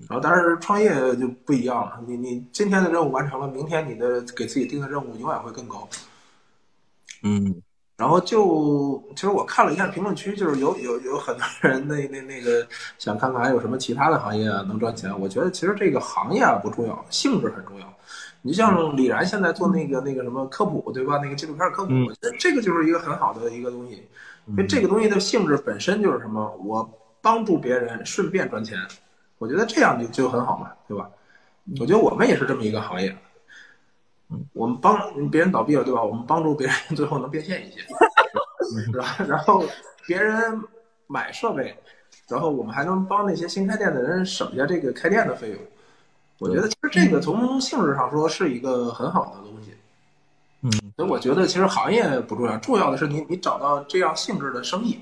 [0.09, 5.87] 然后但是创业就不一样了，你你今天的任务完成了，明天你的给自己定的任务永远会更高。
[7.21, 7.61] 嗯
[7.95, 12.67] 然后就其实我看了一下评论区，就是有有有很多人那那那个
[12.97, 15.17] 想看看还有什么其他的行业啊能赚钱。
[15.19, 17.93] 我觉得其实这个行业啊不重要，性质很重要。
[18.41, 21.17] 你像李然现在做那个那个什么科普，对吧？
[21.23, 24.05] 那个纪录片科普，嗯我觉得这个就是一个很好的一个东西，
[24.47, 26.89] 因为这个东西的性质本身就是什么，我
[27.21, 28.77] 帮助别人顺便赚钱，
[29.37, 31.09] 我觉得这样就就很好嘛，对吧？
[31.79, 33.15] 我觉得我们也是这么一个行业，
[34.53, 36.03] 我们帮别人倒闭了，对吧？
[36.03, 37.81] 我们帮助别人最后能变现一些，
[38.91, 39.15] 是吧？
[39.27, 39.63] 然后
[40.07, 40.61] 别人
[41.07, 41.75] 买设备，
[42.27, 45.59] 然后我们还能帮那些新开店的人省下这个开店的费用。
[46.39, 49.73] 我觉得其实这个从性质上说是一个很好的东西。
[50.61, 55.01] 嗯所以我觉得其实行业不重要，重要的是你你找到这样性质的生意，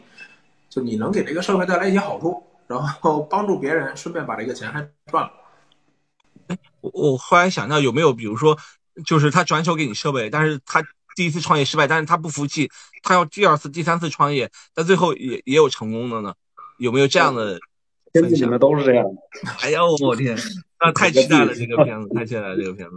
[0.70, 5.32] 就你能给这个社会带来一些好处，然后帮助别人，顺便把这个钱还赚了。
[6.82, 8.58] 我我忽然想到有没有比如说，
[9.06, 10.84] 就是他转手给你设备，但是他
[11.16, 12.70] 第一次创业失败，但是他不服气，
[13.04, 16.34] 他要第二次、第三次创业，但最后也也有成功的呢？
[16.78, 17.60] 有没有这样的
[18.14, 18.60] 分享片子里面？
[18.60, 19.52] 都是这样的。
[19.62, 20.38] 哎呦我天，
[20.80, 22.96] 那太期待了这个片子，太期待了这个片子。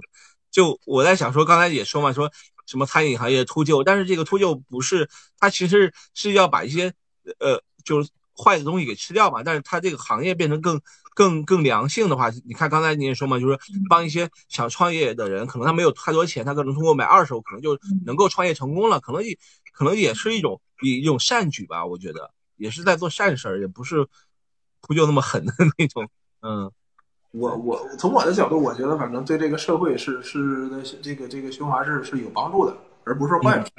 [0.51, 2.31] 就我在想说，刚才也说嘛，说
[2.67, 6.93] 什么餐饮行业秃鹫，但是这个秃鹫不是，它其实是要把一些
[7.41, 10.81] 呃就是坏的东西给吃掉嘛，但是它这个行业变成更
[11.15, 13.59] 更更良性的话，你看刚才你也说嘛，就是
[13.89, 19.39] 帮一些想创业的人，可能他没有太多钱，他可能通过买二手，可能就能够创业成功了，可能也
[19.73, 24.05] 可能也是一种一一种善举吧，我觉得也是在做善事儿，也不是
[24.83, 26.09] 秃鹫那么狠的那种，
[26.43, 26.71] 嗯。
[27.37, 33.71] 我我从我的角度，我觉得反正对这个社会是是的这个这个循环是是有帮助的，而不是坏处。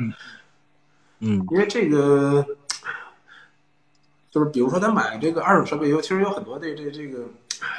[1.19, 2.45] 嗯因为这个
[4.35, 7.23] 就是比如说他买这个二手设备，有其实有很多这这这个，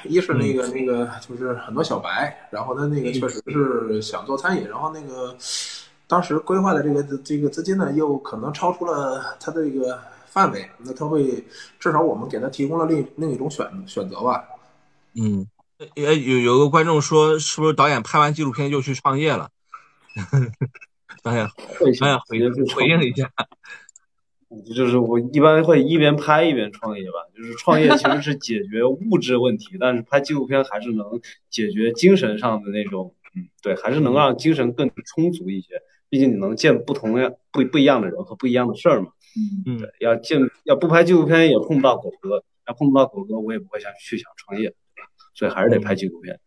[0.04, 5.36] 一是那个那个就是很多小白，然后他那个确实是想做餐饮，然后那个
[6.06, 11.44] 当时规划的这个这个资金呢，又可能超出了他的这个范围，那他会
[11.78, 14.42] 至少我们给他提供了另另一种选选择吧。
[15.12, 15.46] 嗯，
[15.94, 19.50] 也，有有个观众说，是不是导演拍完纪录片就去创业了？
[21.22, 22.38] 导演会导演回
[22.74, 23.30] 回应一下，
[24.74, 27.18] 就是我一般会一边拍一边创业吧。
[27.36, 31.20] 就是创业其实是解决物质问题，但是拍纪录片还是能
[31.50, 35.82] 解决精神上的那种，嗯，对，还是能让精神更充足一些。
[36.08, 39.08] 毕竟你能见不同样不不一样的人和不一样的事儿嘛。
[39.36, 44.72] 嗯嗯要见要不拍纪录片也碰不到狗哥，要碰不到狗哥我也不会想去想创业，
[45.34, 46.38] 所以还是得拍纪录片。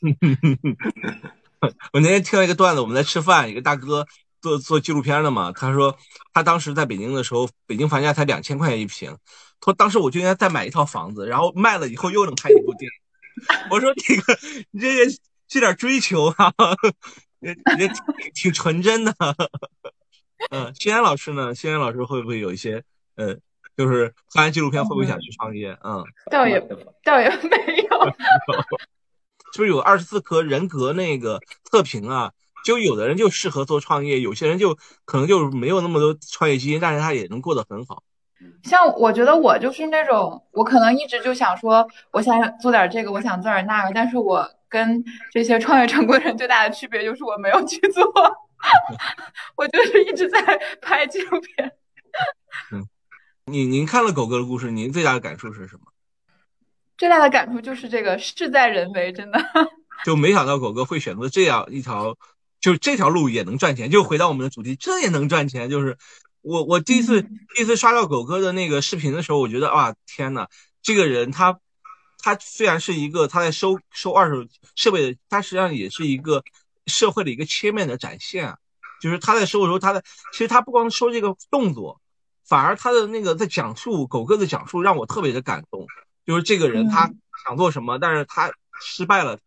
[1.92, 4.06] 我那天听了一个段子，我们在吃饭，一个大哥
[4.46, 5.96] 做做纪录片的嘛，他说
[6.32, 9.10] 他当时在北京的时候，北京房价才两千块钱一平，
[9.58, 13.66] 他说当时我就应该再买一套房子，然后卖了以后又能拍一部电影。
[13.70, 14.38] 我说这个
[14.70, 15.12] 你这个
[15.48, 16.52] 这点追求啊，
[17.40, 17.96] 也也挺
[18.34, 19.12] 挺纯真的。
[20.50, 21.52] 嗯，欣安老师呢？
[21.52, 22.84] 欣安老师会不会有一些
[23.16, 23.36] 呃，
[23.76, 25.76] 就是拍完纪录片会不会想去创业？
[25.82, 26.60] 嗯，倒也
[27.02, 28.14] 倒也没有。
[29.52, 32.30] 是不是有二十四颗人格那个测评啊？
[32.66, 38.02] 就有的人就适合做创业，有些人就可能就没有那么多创业基因，但是他也能过得很好。
[38.64, 48.02] 像我觉得我就是那种，我可能一直就想说，我想做点这个，我想做点那个，但是我跟这些创业成功的人最大的区别就是我没有去做，
[49.54, 50.42] 我就是一直在
[50.82, 51.72] 拍纪录片。
[52.72, 52.84] 嗯
[53.44, 55.82] 您您看了狗哥的故事，您最大的感触是什么？
[56.98, 59.38] 最大的感触就是这个事在人为，真的。
[60.04, 62.14] 就没想到狗哥会选择这样一条，
[62.66, 63.92] 就这条路也能赚钱。
[63.92, 65.70] 就回到我们的主题，这也能赚钱。
[65.70, 65.96] 就是
[66.42, 70.48] 我我第一次第一次刷到狗哥的那个视频的时候，我觉得啊天呐，
[70.82, 71.60] 这个人他
[72.18, 74.44] 他虽然是一个他在收收二手
[74.74, 76.42] 设备的，他实际上也是一个
[76.86, 78.58] 社会的一个切面的展现啊。
[79.00, 80.02] 就是他在收的时候，他的
[80.32, 82.00] 其实他不光收这个动作，
[82.44, 85.86] 反而他的那个在讲述狗哥的讲述让我特别的感动。
[86.24, 87.12] 就是这个人他
[87.44, 88.50] 想做什么，但是他
[88.80, 89.38] 失败了。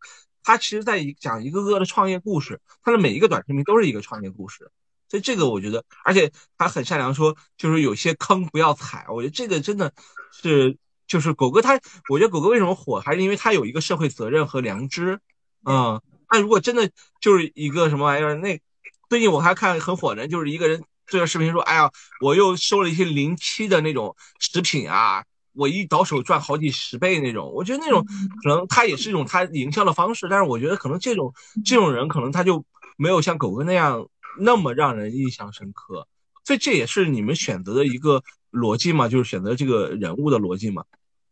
[0.50, 4.72] 他其实在讲一个个的创业故事，他的每一个短视频都是一个创业故事。
[5.08, 9.06] 所以这个我觉得，而且他很善良，说就是有些坑不要踩。
[9.10, 9.94] 我觉得这个真的
[10.32, 10.76] 是
[11.06, 11.80] 就是狗哥他，
[12.10, 15.20] 我觉得狗哥为什么火，还是因为他有一个社会责任和良知。
[15.68, 16.90] 嗯，那如果真的
[17.22, 18.60] 就是一个什么玩意儿，那
[19.08, 21.92] 最近我还看很火的，就是一个人做个视频说，哎呀，
[22.22, 25.24] 我又收了一些临期的那种食品啊。
[25.60, 28.06] 我一倒手赚好几十倍那种，我觉得那种
[28.42, 31.34] 可能他也是一种他营销的方式，但是我觉得可能这种
[31.66, 32.64] 这种人可能他就
[32.98, 34.08] 没有像狗哥那样
[34.40, 36.08] 那么让人印象深刻，
[36.46, 40.86] 所以这也是你们选择的一个逻辑嘛，就是选择这个人物的逻辑嘛。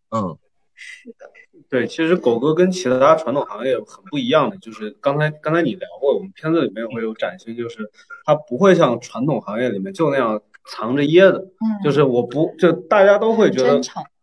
[0.10, 0.38] 嗯，
[0.76, 1.32] 是的，
[1.70, 7.90] 对，其实狗哥跟其他传统行业很不一样的，就是刚才刚才你聊过，我们片子里面会有展现，就是
[8.26, 13.82] 他不会像传统行业里面就那样藏着掖着，嗯，就是我不就大家都会觉得。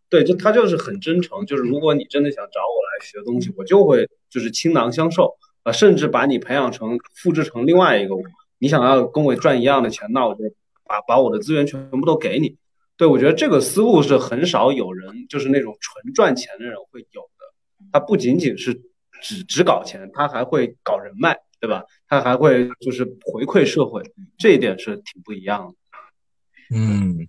[0.09, 8.21] 对，就他就是很真诚，就是如果你真的想找我来学东西，我就会就是倾囊相授啊，甚至把你培养成复制成另外一个我。
[8.57, 10.43] 你想要跟我赚一样的钱，那我就
[10.85, 12.55] 把把我的资源全部都给你。
[12.95, 17.45] 对我觉得这个思路是很少有人就是那种纯赚钱的人会有的。
[17.91, 18.73] 他不仅仅是
[19.21, 21.83] 只只搞钱，他还会搞人脉，对吧？
[22.07, 24.01] 他还会就是回馈社会，
[24.37, 26.77] 这一点是挺不一样的。
[26.77, 27.27] 嗯。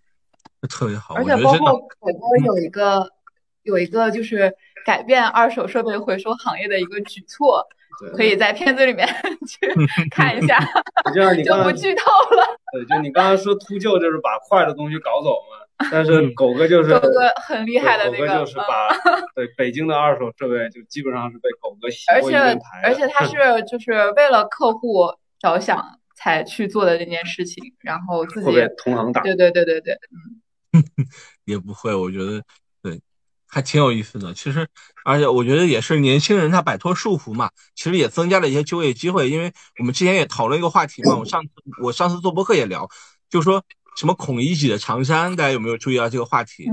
[0.69, 3.09] 特别好，而且包括狗哥有一个
[3.63, 4.53] 有一个就是
[4.85, 7.67] 改变二手设备回收行业的一个举措，
[8.17, 9.07] 可以在片子里面
[9.47, 9.73] 去
[10.11, 10.59] 看一下，
[11.45, 12.47] 就不剧透了。
[12.73, 18.89] 对，就你刚刚说秃鹫就是把坏的东西搞走嘛，但是狗哥就是狗哥很厉害的那个，狗哥就是把
[19.35, 23.35] 对北京的二手设备就基本上是被狗哥洗过一遍牌，而且他是
[23.65, 25.07] 就是为了客户
[25.39, 30.41] 着想才去做的这件事情，然后自己被同行打，对对对对对，嗯。
[31.45, 32.43] 也不会，我觉得
[32.83, 33.01] 对，
[33.47, 34.35] 还挺有意思的。
[34.35, 34.69] 其实，
[35.05, 39.31] 而且我觉得也是年轻人他摆脱束缚嘛，其实也增加了一些就业机会。
[39.31, 41.51] 因为我们之前也讨论一个话题嘛，我上次
[41.83, 42.89] 我上次做播客也聊，
[43.31, 43.65] 就说
[43.97, 46.67] 什么孔乙己的长衫，大家有没有注意到这个话题？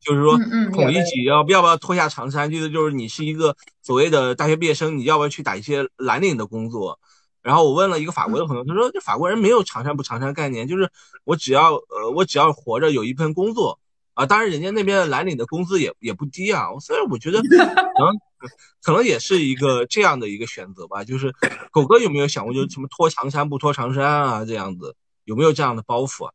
[0.00, 0.38] 就是说
[0.70, 2.52] 孔乙己要要不要脱下长衫？
[2.52, 7.00] 意思就是你是一个所谓的大学毕业生，你要不要去打一些蓝领的工作？
[7.44, 10.90] 然后我问了一个法国的朋友，他说这法国人没有长衫不长衫概念，就是
[11.24, 13.78] 我只要呃我只要活着有一份工作
[14.14, 18.18] 啊，当然人家那边的蓝领的工资也也不低啊，所以我觉得可能
[18.82, 21.04] 可能也是一个这样的一个选择吧。
[21.04, 21.34] 就是
[21.70, 26.32] 狗哥有没有想过，就是什么脱长衫不脱长衫啊这样子，有没有这样的包袱啊？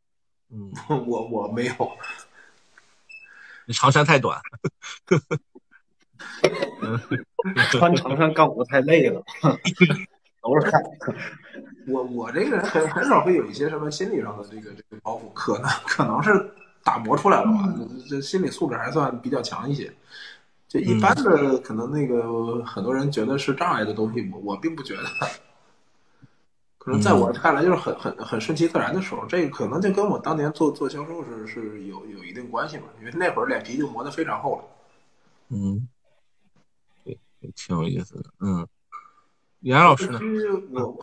[0.52, 0.70] 嗯，
[1.06, 1.74] 我我没有，
[3.66, 4.40] 你长衫太短，
[7.72, 9.22] 穿长衫干活太累了。
[10.42, 10.82] 都是看，
[11.86, 16.50] 我我这个人很很少会有一些什么心理上的这个这个包袱，可能可能是
[16.82, 17.74] 打磨出来了吧，
[18.08, 19.92] 这心理素质还算比较强一些。
[20.66, 25.02] 就一般的可能那个很多人觉得是障碍的东西，我我并不觉得。
[26.78, 34.64] 可能在我看来就是很很很顺其自然的时候，这个可能就跟我当年做做销售是是有有一定关系嘛，因为那会儿脸皮就磨得非常厚了。
[35.50, 35.86] 嗯，
[37.04, 37.18] 对，
[37.54, 38.66] 挺有意思的，嗯。
[39.60, 40.18] 严老师呢？
[40.72, 40.98] 我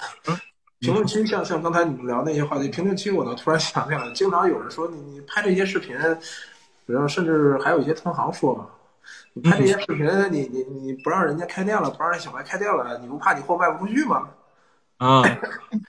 [0.80, 5.96] 评论区像像刚才你们聊那些话题，评论区我倒突然想起来，经常有人说你你拍这些视频，
[6.86, 8.68] 然后甚至还有一些同行说嘛，
[9.34, 14.30] 你拍这些视频，你你你不让人家开店了，不让人小白开店了，你不怕你货卖不出去吗？
[14.98, 15.24] 啊，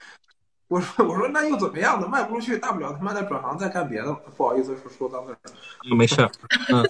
[0.67, 2.07] 我说我说那又怎么样呢？
[2.07, 4.13] 卖不出去，大不了他妈的转行再干别的。
[4.35, 5.35] 不好意思说说脏字。
[5.95, 6.21] 没事，
[6.71, 6.83] 嗯。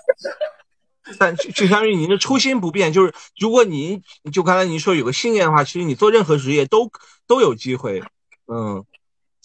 [1.17, 6.91] 但就相当于您的初心不变，就是如果您就刚才您说有个信念的话，其实你做任何职业都
[7.25, 8.03] 都有机会，
[8.47, 8.85] 嗯，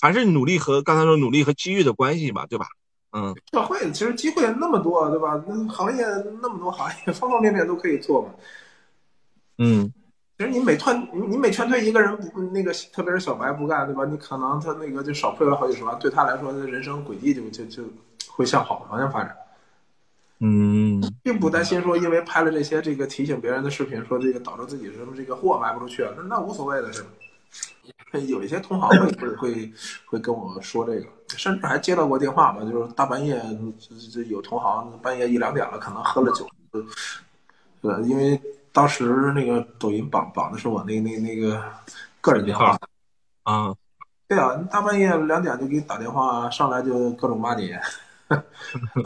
[0.00, 2.66] 还是努力和刚才说努力和机遇的关系吧，对吧？
[3.12, 5.40] 嗯，社会其实机会那么多，对吧？
[5.46, 6.04] 那行业
[6.42, 8.28] 那么多行业，方方面面都可以做嘛。
[9.58, 9.92] 嗯，
[10.36, 14.04] 其实你每团你每劝退一个人不，那个特别是小白不干，对吧？
[14.04, 17.84] 你可能他那个就少亏了好几十万，对他来说，人生轨迹就就就
[18.28, 19.32] 会向好的方向发展。
[20.46, 27.08] 嗯，并不担心说，因为拍了这些这个提醒别人的视频，说这个导致自己什么这个货卖不出去啊，那那无所谓的是吧？
[28.28, 29.72] 有一些同行会会会
[30.04, 33.42] 会跟我说这个，甚至还接到过电话嘛，就是大半夜
[34.28, 36.46] 有同行半夜一两点了，可能喝了酒，
[37.80, 38.38] 呃，因为
[38.70, 41.64] 当时那个抖音绑绑的是我那那那个
[42.20, 42.78] 个人电话，
[43.44, 43.74] 啊，
[44.28, 47.72] 对啊，大半夜两点就给你打电话，上来就各种骂你，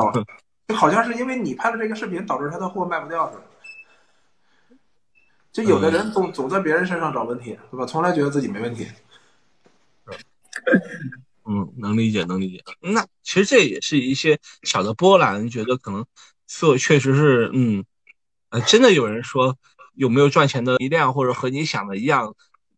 [0.74, 3.42] 好像是因为你拍了这个视频，导致他的货卖不掉似的。
[5.50, 7.86] 就有的人总总在别人身上找问题，对吧？
[7.86, 8.86] 从来觉得自己没问题。
[11.46, 12.62] 嗯，能理解，能理解。
[12.80, 16.04] 那其实这也是一些小的波澜，觉得可能
[16.46, 17.84] 做确实是，嗯，
[18.50, 19.56] 呃，真的有人说
[19.94, 22.36] 有没有赚钱的力量，或者和你想的一样，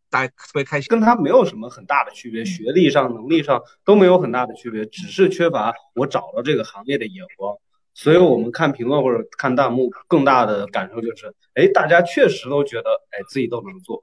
[0.09, 0.89] 大家特别开心。
[0.89, 7.59] 跟他没有什么很大的区别，学历上、能力上都没有很大的区别，只是缺乏我找到这个行业的眼光。
[8.03, 14.03] 所以我们看评论或者看弹幕，更大的感受就是，哎，大家确实都觉得，哎，自己都能做。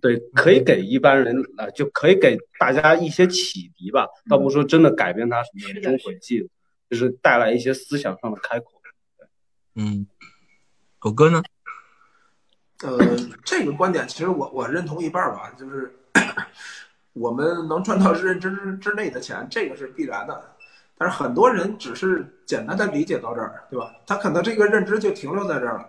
[0.00, 6.50] 对，可以给一般人啊，就可以给大家一些启迪吧，倒不说真的改变他什么人生轨迹，
[6.90, 8.72] 就是带来一些思想上的开阔。
[9.76, 10.04] 嗯，
[10.98, 11.40] 狗哥呢？
[12.82, 12.98] 呃，
[13.44, 15.94] 这个观点其实我我认同一半吧，就是
[17.14, 20.51] 我们能赚到认知之内的钱，这个是必然的。
[21.02, 23.92] 但是很多人只是简单的理解到这儿，对吧？
[24.06, 25.88] 他可能这个认知就停留在这儿了。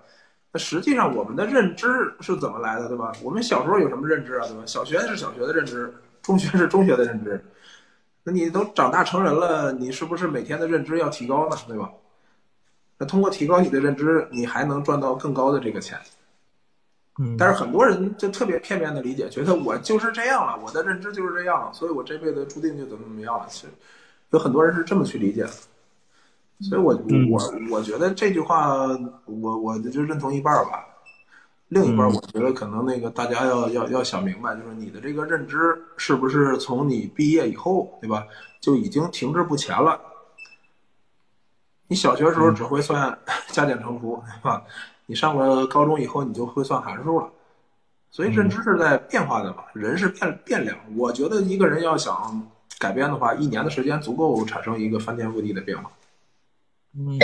[0.51, 3.11] 那实际上我们的认知是怎么来的，对吧？
[3.21, 4.63] 我们小时候有什么认知啊，对吧？
[4.65, 5.93] 小学是小学的认知，
[6.23, 7.45] 中学是中学的认知。
[8.23, 11.91] 那你都长大成人了，你是不是每天的认知要提高呢，对吧？
[12.97, 15.95] 那通过提高你的认知，你还能赚到更高的这个钱。
[17.19, 17.37] 嗯。
[17.37, 23.45] 但是很多人就特别片面的理解，觉得我就是这样了，我的认知就是这样了，所以我这辈子注定就怎么怎么样了。
[23.47, 23.73] 其实
[24.33, 25.51] 有很多人是这么去理解的。
[26.61, 28.87] 所以，我我我觉得这句话，
[29.25, 30.85] 我我就认同一半吧。
[31.69, 35.57] 另一半，我觉得可能那个大家要要要想明白，就是你的这个认知
[35.97, 38.25] 是不是从你毕业以后，对吧，
[38.59, 39.99] 就已经停滞不前了？
[41.87, 43.17] 你小学时候只会算
[43.49, 44.63] 加减乘除，对吧？
[45.05, 47.29] 你上了高中以后，你就会算函数了。
[48.09, 50.77] 所以，认知是在变化的嘛，人是变变量。
[50.95, 52.47] 我觉得一个人要想
[52.83, 55.89] 改编的话，一年的时间足够产生一个翻天覆地的变化。
[56.93, 57.17] 嗯，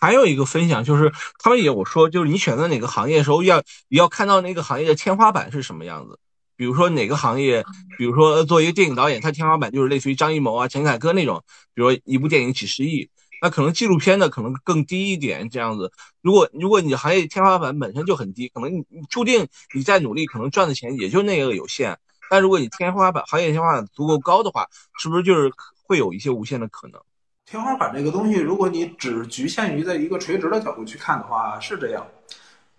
[0.00, 6.18] 还有一个分享就是，他们也有说，就是你选择哪个行业的时候，要要看到那个行业的天花板是什么样子。
[6.56, 7.62] 比如说哪个行业，
[7.98, 11.44] 比如说做一个电影导演，他天花板就是类似于张艺谋啊、陈凯歌那种，
[11.74, 13.10] 比如说一部电影几十亿，
[13.42, 15.92] 那可能纪录片的可能更低一点这样子。
[16.22, 21.98] 如果如果你行业天花板本身就很低，可能你注定你再努力，可能赚的钱也就那个有限。
[22.30, 24.66] 但如果你天花板行业天花板足够高的话，
[24.98, 25.52] 是不是就是
[25.86, 27.00] 会有一些无限的可能？
[27.44, 32.06] 天花板这个东西，如果你只局限于在一个垂直的角度去看的话，是这样。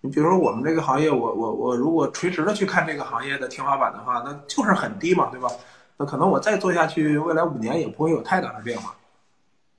[0.00, 5.48] 你比如说我们这个行业，我我我如果垂直的去看这个行业的天花板的话，那就是很低嘛，对吧？
[5.96, 8.94] 那可能我再做下去，未来五年也不会有太大的变化。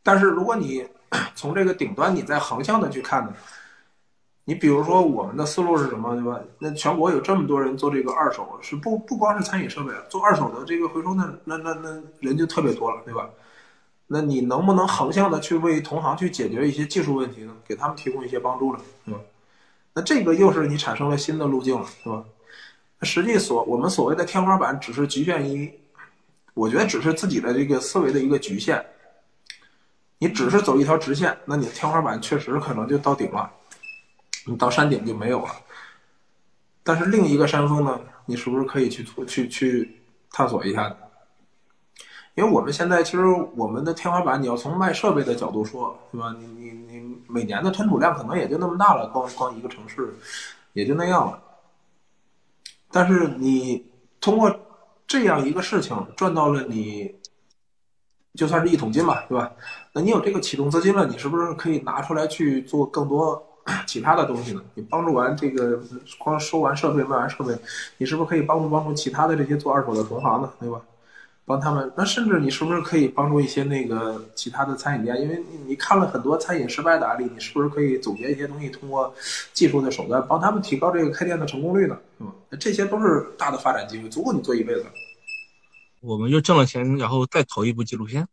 [0.04, 0.86] 但是如果你
[1.36, 3.34] 从这个顶端你再横向的去看呢，
[4.50, 6.40] 你比如说我们的思路是什么，对吧？
[6.58, 13.30] 那全国有这么多人做这个二手，是不不光是餐饮设备啊，做二手的这个回收，那那那那人就特别多了，对吧？
[14.08, 17.54] 那你能不能横向的去为同行去解决一些技术问题呢？
[17.64, 19.20] 给他们提供一些帮助呢，对吧？
[19.94, 22.24] 那这个又是你产生了新的路径了，对吧？
[22.98, 25.72] 那实际所我们所谓的天花板，只是局限于，
[26.56, 28.84] 我觉得只是自己的这个思维的一个局限。
[30.18, 33.48] 你只是走一条直线，那你的天花板确实可能就到顶了，
[34.50, 35.52] 你到山顶就没有了。
[36.84, 40.96] 但是另一个山峰呢，你是不是可以去去去探索一下？
[42.36, 43.26] 因为我们现在其实
[43.56, 46.34] 我们的天花板，你要从卖设备的角度说，对吧？
[46.40, 50.16] 你你你每年的吞吐量可能也就那么大了，光光一个城市
[50.74, 51.42] 也就那样了。
[52.92, 53.86] 但是你
[54.22, 54.60] 通过
[55.06, 57.14] 这样一个事情赚到了你，
[58.36, 59.52] 就算是一桶金吧，对吧？
[59.94, 63.49] 那你有这个启动资金了，你是不是可以拿出来去做更多
[63.86, 64.62] 其他的东西呢？
[64.74, 65.82] 你帮助完这个
[66.18, 67.58] 光收完设备卖完设备，
[67.98, 70.52] 你是不是可以帮助帮助其他的这些做二手的同行呢？
[70.60, 70.82] 对吧？
[71.46, 75.20] 帮他们，那甚至你是不是可以帮助一些那个其他的餐饮店？
[75.20, 79.12] 因为你看了很多餐饮失败的案例，你是不是可以总结一些东西，通过
[79.52, 81.98] 技术的手段帮他们提高这个开店的成功率呢？
[82.20, 82.32] 是吧？
[82.60, 84.86] 这些都是大的发展机会，足够你做一辈子。
[86.02, 88.28] 我们就挣了钱，然后再投一部纪录片。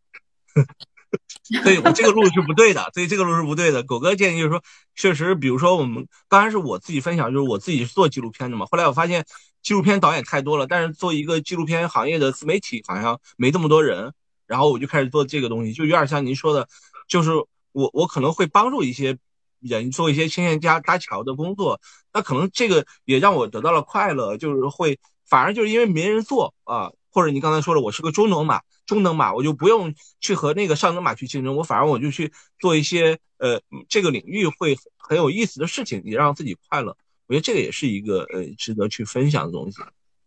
[1.65, 3.83] 对，我这个路是不对的，对，这个路是不对的。
[3.83, 4.63] 狗哥建议就是说，
[4.95, 8.67] 确实，比如说我们刚开始我自己分享，就是我自己是做纪录片的嘛。
[8.71, 9.25] 后来我发现
[9.63, 14.13] 纪录片导演太多了，但是做一个纪录片行业的自媒体好像没这么多人。
[14.47, 16.69] 然后我就开始做这个东西，就有点像您说的，
[17.09, 17.33] 就是
[17.73, 19.19] 我我可能会帮助一些
[19.61, 21.81] 人做一些牵线搭搭桥的工作。
[22.13, 26.93] 那可能这个也让我得到了快乐，就是会反而就是因为没人做啊。
[27.11, 36.95] 或者你刚才说了，我是个中等马，中等马，我就不用去和那个上等马去竞争，我反而我就去做一些呃这个领域会很有意思的事情，也让自己快乐。
[37.27, 39.79] 我觉得这个也是一个呃值得去分享的东西。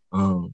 [0.10, 0.52] 嗯，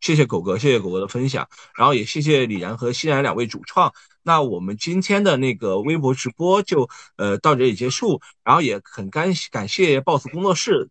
[0.00, 3.92] 谢谢狗哥，谢谢狗哥的分享，然后也谢谢李然和欣然两位主创。
[4.22, 10.90] 那我们今天的那个微博直播就呃到这里结束，然后也很感感谢 BOSS 工作室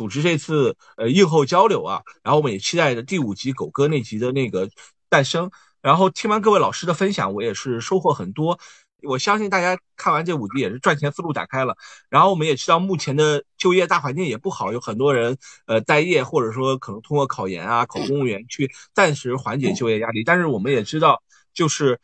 [0.00, 4.70] 组织这次呃映后交流啊，然后我们也期待着第五集狗哥那集的那个
[5.10, 5.50] 诞生。
[5.82, 8.58] 然后听完各位老师的分享，我也是收获很多。
[9.02, 11.76] 我相信大家看完这五集也是赚钱思路打开了。
[12.08, 15.36] 然后我们也知道目前的就业大环境也不好，有很多人
[15.66, 20.24] 呃待业，或者说可能通过考研啊考公务员去暂时缓解就业压力。
[20.24, 21.22] 但是我们也知道，
[21.52, 22.00] 就是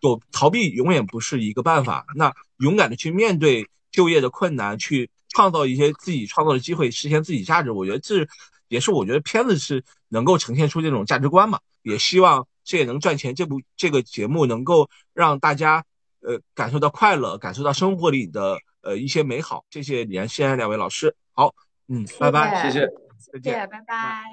[0.00, 2.06] 躲逃避永远不是一个办法。
[2.16, 7.70] 那勇敢的去面对就业的困难，去创造一些自己创造的机会，实现自己价值。
[7.70, 8.26] 我觉得这
[8.68, 11.60] 也是我觉得片子是能够呈现出这种价值观嘛。
[11.82, 13.34] 也希望这也能赚钱。
[13.34, 15.84] 这部这个节目能够让大家。
[16.20, 19.64] 呃，感受到快乐，感受到生活里的呃一些美好。
[19.70, 21.14] 谢谢李安、谢安两位老师。
[21.32, 21.54] 好，
[21.86, 22.88] 嗯，拜拜，谢谢，
[23.32, 24.24] 再见，拜拜。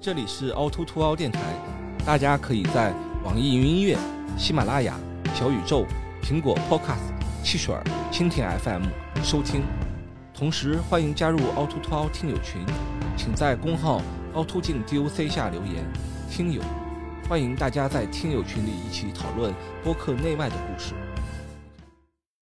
[0.00, 1.40] 这里是凹凸凸凹电台，
[2.06, 3.98] 大家可以在网易云音乐、
[4.38, 4.96] 喜马拉雅、
[5.34, 5.84] 小宇宙、
[6.22, 7.13] 苹果 Podcast、
[7.44, 7.74] 汽水、
[8.10, 8.84] 蜻蜓 FM
[9.22, 9.64] 收听。
[10.32, 12.64] 同时欢迎加入凹凸凸凹听友群，
[13.18, 14.00] 请在公号
[14.32, 15.84] 凹凸镜 DOC 下留言。
[16.30, 16.62] 听友。
[17.28, 19.52] 欢迎大家在听友群里一起讨论
[19.82, 20.94] 播客内外的故事。